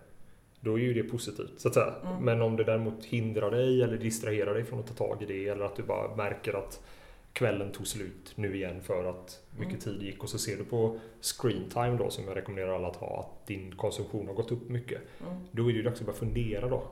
[0.61, 1.61] då är ju det positivt.
[1.61, 1.95] Så att säga.
[2.05, 2.25] Mm.
[2.25, 5.49] Men om det däremot hindrar dig eller distraherar dig från att ta tag i det
[5.49, 6.83] eller att du bara märker att
[7.33, 9.99] kvällen tog slut nu igen för att mycket mm.
[9.99, 12.97] tid gick och så ser du på screen time då som jag rekommenderar alla att
[12.97, 15.01] ha att din konsumtion har gått upp mycket.
[15.21, 15.35] Mm.
[15.53, 16.83] Då är det ju dags att börja fundera då.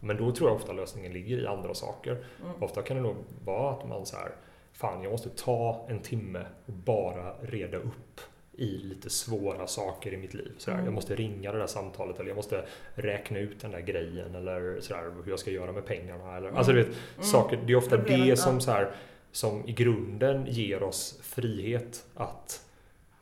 [0.00, 2.12] Men då tror jag ofta lösningen ligger i andra saker.
[2.12, 2.62] Mm.
[2.62, 4.32] Ofta kan det nog vara att man så här,
[4.72, 8.20] fan jag måste ta en timme och bara reda upp
[8.52, 10.52] i lite svåra saker i mitt liv.
[10.58, 10.84] Så mm.
[10.84, 14.80] Jag måste ringa det där samtalet eller jag måste räkna ut den där grejen eller
[14.80, 16.36] så hur jag ska göra med pengarna.
[16.36, 16.56] Eller, mm.
[16.56, 17.24] Alltså du vet, mm.
[17.24, 18.90] saker, det är ofta Problemet, det som, så här,
[19.36, 22.64] som i grunden ger oss frihet att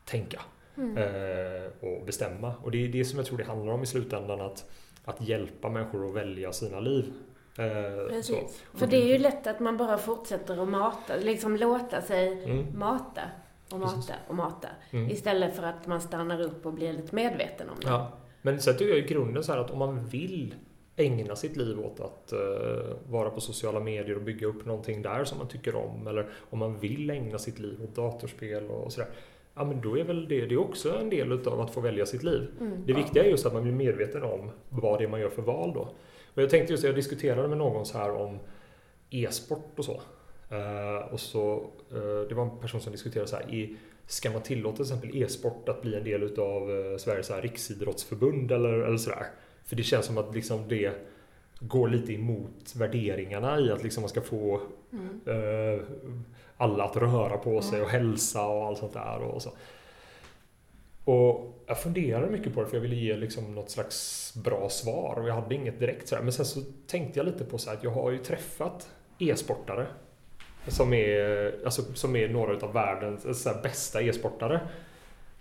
[0.05, 0.41] tänka
[0.77, 0.97] mm.
[0.97, 2.55] eh, och bestämma.
[2.63, 4.41] Och det är det som jag tror det handlar om i slutändan.
[4.41, 4.71] Att,
[5.05, 7.13] att hjälpa människor att välja sina liv.
[7.59, 8.37] Eh, Precis.
[8.73, 8.79] Så.
[8.79, 12.79] För det är ju lätt att man bara fortsätter att mata, liksom låta sig mm.
[12.79, 13.23] mata
[13.73, 14.15] och mata Precis.
[14.29, 14.69] och mata.
[14.91, 15.11] Mm.
[15.11, 17.89] Istället för att man stannar upp och blir lite medveten om det.
[17.89, 18.13] Ja.
[18.43, 20.55] Men sen tycker jag i grunden så här att om man vill
[20.97, 25.25] ägna sitt liv åt att uh, vara på sociala medier och bygga upp någonting där
[25.25, 26.07] som man tycker om.
[26.07, 29.11] Eller om man vill ägna sitt liv åt datorspel och sådär.
[29.55, 32.07] Ja men då är väl det, det är också en del utav att få välja
[32.07, 32.47] sitt liv.
[32.61, 32.87] Mm.
[32.87, 35.43] Det viktiga är just att man blir medveten om vad det är man gör för
[35.43, 35.89] val då.
[36.35, 38.39] Och jag tänkte just jag diskuterade med någon så här om
[39.11, 40.03] e-sport och så.
[40.53, 43.77] Uh, och så, uh, det var en person som diskuterade så här, i,
[44.07, 48.53] ska man tillåta till exempel e-sport att bli en del utav uh, Sveriges här, riksidrottsförbund
[48.53, 49.27] eller, eller sådär?
[49.65, 50.93] För det känns som att liksom det
[51.61, 54.61] går lite emot värderingarna i att liksom man ska få
[54.93, 55.21] mm.
[55.29, 55.83] uh,
[56.57, 59.19] alla att röra på sig och hälsa och allt sånt där.
[59.19, 59.51] Och, så.
[61.05, 65.19] och jag funderade mycket på det för jag ville ge liksom något slags bra svar
[65.21, 66.23] och jag hade inget direkt sådär.
[66.23, 68.89] Men sen så tänkte jag lite på så att jag har ju träffat
[69.19, 69.87] e-sportare
[70.69, 74.61] som är, alltså, som är några av världens så bästa e-sportare.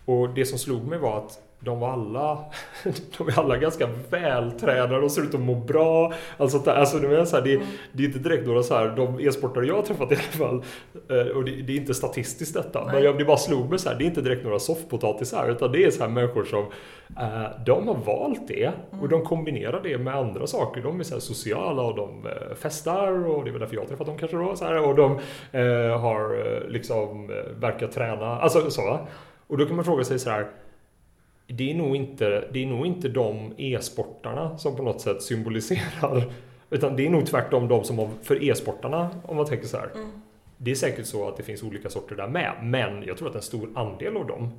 [0.06, 2.38] Och det som slog mig var att de var alla,
[3.18, 6.14] de är alla ganska vältränade och ser ut att må bra.
[6.38, 7.68] Alltså, alltså det, är så här, det, mm.
[7.92, 10.64] det, är inte direkt några så här, de e-sportare jag har träffat i alla fall,
[11.10, 12.94] eh, och det, det är inte statistiskt detta, Nej.
[12.94, 15.72] men jag, det bara slog mig så här, det är inte direkt några soffpotatisar, utan
[15.72, 16.66] det är så här människor som,
[17.20, 19.28] eh, de har valt det och de mm.
[19.28, 20.82] kombinerar det med andra saker.
[20.82, 23.88] De är så sociala och de eh, festar och det är väl därför jag har
[23.88, 25.20] träffat dem kanske då, så här, och de
[26.00, 27.28] har liksom
[27.60, 29.00] verkar träna, alltså så.
[29.48, 30.48] Och då kan man fråga sig så här,
[31.56, 36.32] det är nog inte, det är nog inte de e-sportarna som på något sätt symboliserar
[36.70, 39.90] utan det är nog tvärtom de som har, för e-sportarna om man tänker så här.
[39.96, 40.10] Mm.
[40.58, 43.36] Det är säkert så att det finns olika sorter där med men jag tror att
[43.36, 44.50] en stor andel av dem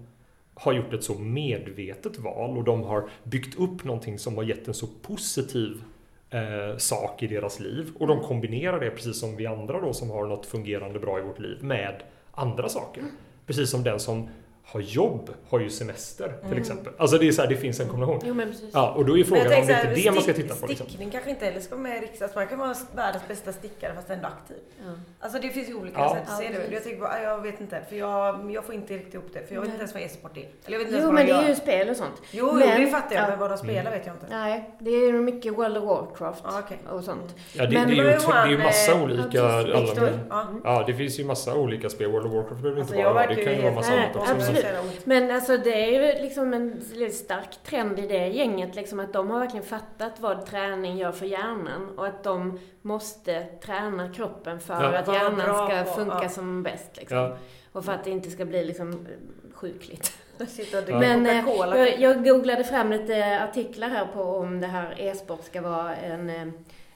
[0.55, 4.69] har gjort ett så medvetet val och de har byggt upp någonting som har gett
[4.69, 5.83] en så positiv
[6.31, 10.11] eh, sak i deras liv och de kombinerar det precis som vi andra då som
[10.11, 13.03] har något fungerande bra i vårt liv med andra saker.
[13.47, 14.29] Precis som den som
[14.65, 16.59] har jobb har ju semester till mm.
[16.59, 16.93] exempel.
[16.99, 18.21] Alltså det är så här, det finns en kombination.
[18.25, 18.71] Jo, men precis.
[18.73, 20.67] Ja, och då är frågan om det är det man ska titta på.
[20.67, 20.87] Liksom.
[20.87, 22.35] Stickning kanske inte heller ska vara med i riksdags.
[22.35, 24.57] Man kan vara världens bästa stickare fast ändå aktiv.
[24.79, 24.93] Ja.
[25.21, 26.15] Alltså det finns ju olika ja.
[26.15, 26.75] sätt att se det.
[26.75, 27.83] Jag tänker på, jag vet inte.
[27.89, 29.47] För jag, jag får inte riktigt ihop det.
[29.47, 30.41] För jag vet inte ens vad e-sport är.
[30.41, 32.23] Eller jag vet inte jo, men det är ju spel och sånt.
[32.31, 33.29] Jo, men, det fattar jag.
[33.29, 33.93] Men vad de spelar mm.
[33.93, 34.27] vet jag inte.
[34.31, 36.77] Nej, det är ju mycket World of Warcraft ah, okay.
[36.91, 37.35] och sånt.
[37.53, 39.45] Ja, det, men, det är ju, det är ju massa eh, olika.
[39.45, 42.11] Alla, ja, det finns ju massa olika spel.
[42.11, 43.27] World of Warcraft behöver inte alltså, vara.
[43.27, 44.54] Det kan ju vara massa annat också.
[44.57, 45.07] Absolut.
[45.07, 46.81] Men alltså det är ju liksom en
[47.13, 51.27] stark trend i det gänget, liksom att de har verkligen fattat vad träning gör för
[51.27, 54.99] hjärnan och att de måste träna kroppen för ja.
[54.99, 56.29] att hjärnan ska funka ja.
[56.29, 56.97] som bäst.
[56.97, 57.17] Liksom.
[57.17, 57.37] Ja.
[57.73, 59.07] Och för att det inte ska bli liksom
[59.55, 60.13] sjukligt.
[60.89, 65.61] Men eh, jag, jag googlade fram lite artiklar här på om det här e-sport ska
[65.61, 66.47] vara en eh,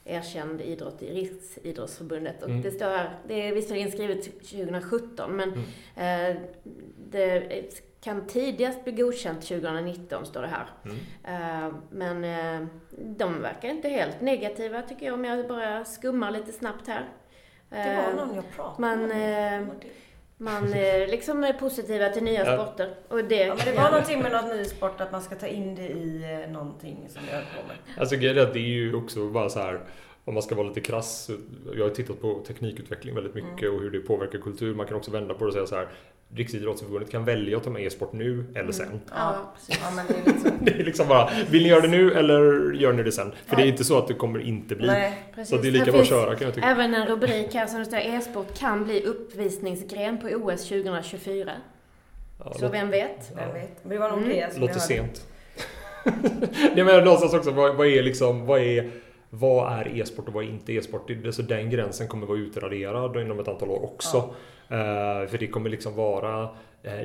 [0.05, 2.43] erkänd idrott i Riksidrottsförbundet.
[2.43, 2.63] Och mm.
[2.63, 5.53] det står här, det är visserligen skrivet 2017, men
[5.97, 6.37] mm.
[6.37, 6.43] eh,
[7.11, 10.67] det kan tidigast bli godkänt 2019, står det här.
[10.85, 11.67] Mm.
[11.67, 16.53] Uh, men uh, de verkar inte helt negativa, tycker jag, om jag bara skummar lite
[16.53, 17.09] snabbt här.
[17.69, 19.67] det var någon jag pratade man, med.
[20.41, 22.55] Man är liksom positiva till nya ja.
[22.55, 22.95] sporter.
[23.09, 23.91] Och det, ja, men det var ja.
[23.91, 27.33] någonting med någon ny sport, att man ska ta in det i någonting som vi
[27.33, 27.77] höll på med.
[27.99, 29.81] Alltså grejen är att det är ju också bara så här
[30.29, 31.31] om man ska vara lite krass,
[31.75, 33.75] jag har tittat på teknikutveckling väldigt mycket mm.
[33.75, 34.75] och hur det påverkar kultur.
[34.75, 35.89] Man kan också vända på det och säga så här,
[36.35, 38.73] Riksidrottsförbundet kan välja att ta med e-sport nu eller mm.
[38.73, 39.01] sen.
[39.15, 39.81] Ja, precis.
[39.83, 40.53] Ja, men det, är liksom...
[40.61, 43.31] det är liksom bara, vill ni göra det nu eller gör ni det sen?
[43.31, 43.57] För ja.
[43.57, 44.87] det är inte så att det kommer inte bli.
[44.87, 46.67] Nej, så det är lika bra att köra kan jag tycka.
[46.67, 51.53] Även en rubrik här som det står e-sport kan bli uppvisningsgren på OS 2024.
[52.45, 53.33] Ja, så vem vet?
[53.37, 53.83] Vem vet?
[53.83, 54.29] Det var nog mm.
[54.29, 55.27] det som Låter sent.
[56.75, 58.91] Nej men någonstans också, vad, vad är liksom, vad är
[59.31, 61.11] vad är e-sport och vad är inte e-sport?
[61.31, 64.17] Så den gränsen kommer vara utraderad inom ett antal år också.
[64.17, 64.35] Ja.
[64.73, 66.49] Uh, för det kommer liksom vara, uh,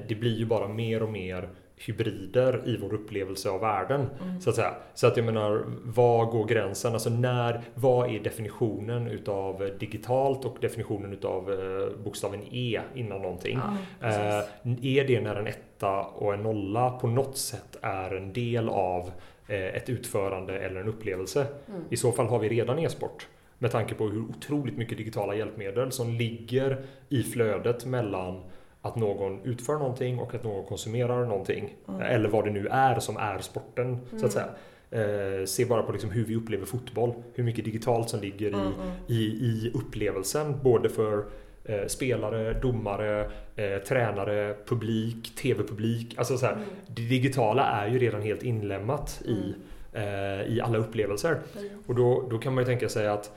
[0.08, 1.50] det blir ju bara mer och mer
[1.86, 4.10] hybrider i vår upplevelse av världen.
[4.22, 4.42] Mm.
[4.42, 4.74] Så att säga.
[4.94, 6.94] Så att jag menar, var går gränsen?
[6.94, 13.60] Alltså när, vad är definitionen utav digitalt och definitionen utav eh, bokstaven E innan någonting?
[14.02, 14.44] Ja, eh,
[14.82, 19.12] är det när en etta och en nolla på något sätt är en del av
[19.48, 21.46] eh, ett utförande eller en upplevelse?
[21.68, 21.82] Mm.
[21.90, 23.28] I så fall har vi redan e-sport.
[23.64, 28.42] Med tanke på hur otroligt mycket digitala hjälpmedel som ligger i flödet mellan
[28.82, 31.76] att någon utför någonting och att någon konsumerar någonting.
[31.88, 32.02] Mm.
[32.02, 33.88] Eller vad det nu är som är sporten.
[33.88, 34.00] Mm.
[34.20, 34.48] så att mm.
[34.90, 35.40] säga.
[35.40, 37.14] Eh, se bara på liksom hur vi upplever fotboll.
[37.34, 38.92] Hur mycket digitalt som ligger i, mm, mm.
[39.08, 40.60] i, i upplevelsen.
[40.64, 41.26] Både för
[41.66, 46.16] eh, spelare, domare, eh, tränare, publik, tv-publik.
[46.18, 46.66] Alltså så här, mm.
[46.88, 49.56] Det digitala är ju redan helt inlämnat i,
[49.94, 51.40] eh, i alla upplevelser.
[51.88, 53.32] Och då, då kan man ju tänka sig att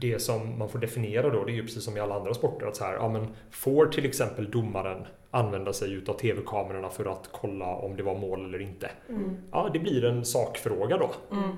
[0.00, 2.66] det som man får definiera då, det är ju precis som i alla andra sporter.
[2.66, 7.28] Att så här, ja, men får till exempel domaren använda sig utav tv-kamerorna för att
[7.32, 8.90] kolla om det var mål eller inte?
[9.08, 9.36] Mm.
[9.52, 11.10] Ja, det blir en sakfråga då.
[11.32, 11.50] Mm,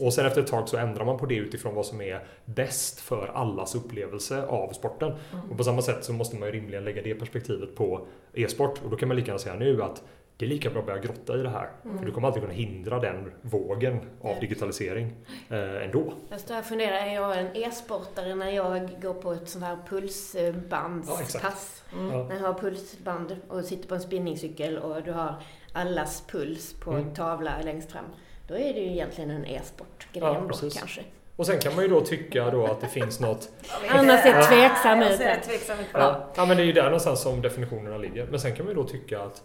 [0.00, 3.00] och sen efter ett tag så ändrar man på det utifrån vad som är bäst
[3.00, 5.12] för allas upplevelse av sporten.
[5.32, 5.50] Mm.
[5.50, 8.80] Och på samma sätt så måste man ju rimligen lägga det perspektivet på e-sport.
[8.84, 10.02] Och då kan man lika gärna säga nu att
[10.38, 11.70] det är lika bra att börja grotta i det här.
[11.84, 11.98] Mm.
[11.98, 14.40] För du kommer alltid kunna hindra den vågen av Nej.
[14.40, 15.12] digitalisering
[15.50, 16.12] eh, ändå.
[16.30, 19.64] Jag står här och funderar, är jag en e-sportare när jag går på ett sånt
[19.64, 21.82] här pulsbandspass?
[21.92, 22.26] Ja, mm.
[22.26, 25.34] När jag har pulsband och sitter på en spinningcykel och du har
[25.72, 27.14] allas puls på en mm.
[27.14, 28.04] tavla längst fram.
[28.48, 31.02] Då är det ju egentligen en e-sportgren ja, då kanske.
[31.36, 33.50] Och sen kan man ju då tycka då att det finns något...
[33.88, 35.86] Annars är tveksam ut.
[35.92, 38.26] Ja, ja, men det är ju där någonstans som definitionerna ligger.
[38.26, 39.42] Men sen kan man ju då tycka att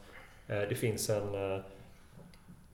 [0.48, 1.62] det finns en, eh,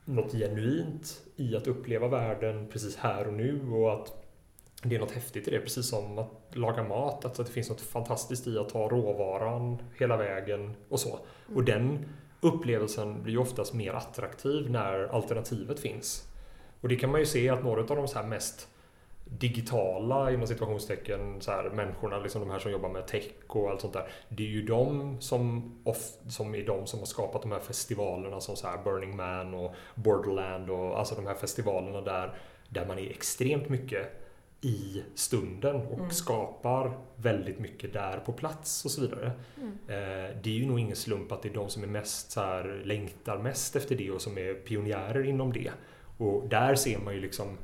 [0.06, 4.26] något genuint i att uppleva världen precis här och nu och att
[4.84, 7.26] det är något häftigt i det, precis som att laga mat.
[7.26, 11.20] Att det finns något fantastiskt i att ta råvaran hela vägen och så.
[11.46, 11.66] Och mm.
[11.66, 12.06] den
[12.42, 16.28] upplevelsen blir ju oftast mer attraktiv när alternativet finns.
[16.82, 18.68] Och det kan man ju se att några av de så mest
[19.30, 23.82] digitala inom situationstecken så här, människorna, liksom de här som jobbar med tech och allt
[23.82, 24.08] sånt där.
[24.30, 28.42] Det är ju de som, off, som är de som har skapat de här festivalerna
[28.42, 32.34] som så här Burning Man och Borderland och alltså de här festivalerna där,
[32.70, 34.26] där man är extremt mycket
[34.62, 36.12] i stunden och mm.
[36.12, 39.32] skapar väldigt mycket där på plats och så vidare.
[39.58, 39.72] Mm.
[39.88, 42.42] Eh, det är ju nog ingen slump att det är de som är mest så
[42.42, 45.72] här, längtar mest efter det och som är pionjärer inom det.
[46.18, 47.58] Och där ser man ju liksom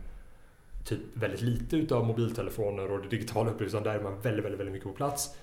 [0.86, 3.84] typ väldigt lite utav mobiltelefoner och det digitala upplevelsen.
[3.84, 5.36] Där är man väldigt, väldigt, väldigt mycket på plats.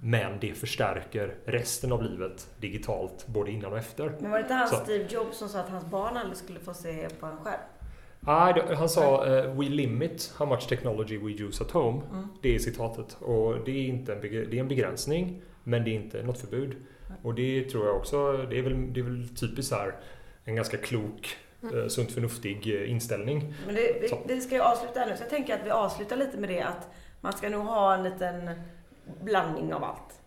[0.00, 4.16] Men det förstärker resten av livet digitalt, både innan och efter.
[4.20, 6.74] Men var det inte han Steve Jobs som sa att hans barn aldrig skulle få
[6.74, 7.60] se på en skärm?
[8.20, 12.02] Nej, han sa uh, “We limit how much technology we use at home”.
[12.12, 12.28] Mm.
[12.42, 13.16] Det är citatet.
[13.20, 16.70] Och det är, inte en, det är en begränsning, men det är inte något förbud.
[16.70, 17.18] Mm.
[17.22, 19.94] Och det tror jag också, det är väl, det är väl typiskt här
[20.44, 21.90] en ganska klok mm.
[21.90, 23.54] sunt förnuftig eh, inställning.
[23.66, 26.36] Men det, vi, vi, ska ju avsluta nu, så jag tänker att vi avslutar lite
[26.36, 26.88] med det att
[27.20, 28.50] man ska nog ha en liten
[29.22, 30.20] blandning av allt.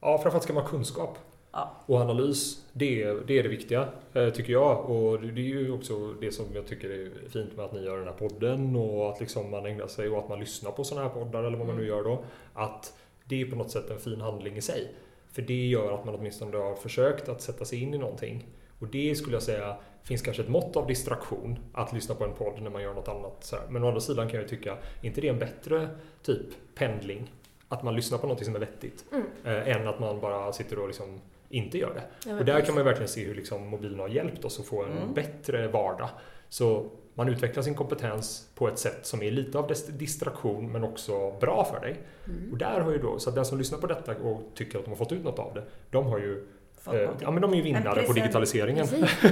[0.00, 1.18] Ja, framförallt ska man ha kunskap.
[1.52, 1.76] Ja.
[1.86, 4.90] Och analys, det, det är det viktiga, eh, tycker jag.
[4.90, 7.98] Och det är ju också det som jag tycker är fint med att ni gör
[7.98, 11.08] den här podden och att liksom man ägnar sig och att man lyssnar på sådana
[11.08, 11.96] här poddar eller vad man nu mm.
[11.96, 12.24] gör då.
[12.54, 14.92] Att det är på något sätt en fin handling i sig.
[15.32, 18.46] För det gör att man åtminstone har försökt att sätta sig in i någonting.
[18.78, 19.76] Och det skulle jag säga
[20.08, 23.08] finns kanske ett mått av distraktion att lyssna på en podd när man gör något
[23.08, 23.54] annat.
[23.68, 25.88] Men å andra sidan kan jag tycka, inte det är en bättre
[26.22, 27.32] typ pendling?
[27.68, 29.04] Att man lyssnar på något som är vettigt.
[29.12, 29.26] Mm.
[29.44, 32.32] Eh, än att man bara sitter och liksom inte gör det.
[32.38, 34.92] och där kan man verkligen se hur liksom mobilen har hjälpt oss att få en
[34.92, 35.14] mm.
[35.14, 36.08] bättre vardag.
[36.48, 41.30] Så man utvecklar sin kompetens på ett sätt som är lite av distraktion men också
[41.40, 42.00] bra för dig.
[42.26, 42.52] Mm.
[42.52, 44.90] Och där har ju då, så den som lyssnar på detta och tycker att de
[44.90, 46.46] har fått ut något av det, de har ju
[46.94, 48.86] Eh, ja, men de är ju vinnare på digitaliseringen.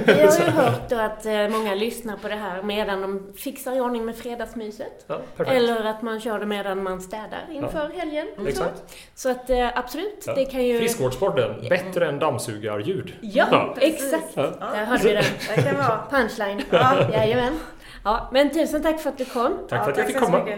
[0.05, 3.75] Vi har ju hört då att eh, många lyssnar på det här medan de fixar
[3.75, 5.05] i ordning med fredagsmyset.
[5.07, 7.99] Ja, Eller att man kör det medan man städar inför ja.
[7.99, 8.27] helgen.
[8.35, 8.47] Mm.
[8.47, 8.83] Exakt.
[9.15, 10.35] Så att eh, absolut, ja.
[10.35, 10.77] det kan ju...
[10.77, 13.13] Friskvårdspodden, bättre än dammsugarljud.
[13.21, 13.75] Ja, ja.
[13.81, 14.35] exakt.
[14.35, 15.23] Där hade vi den.
[15.55, 15.99] Det kan vara.
[16.11, 16.61] Punchline.
[16.69, 17.11] Ja.
[17.13, 17.59] Jajamän.
[18.03, 19.57] Ja, men tusen tack för att du kom.
[19.69, 20.57] Tack för att jag fick komma.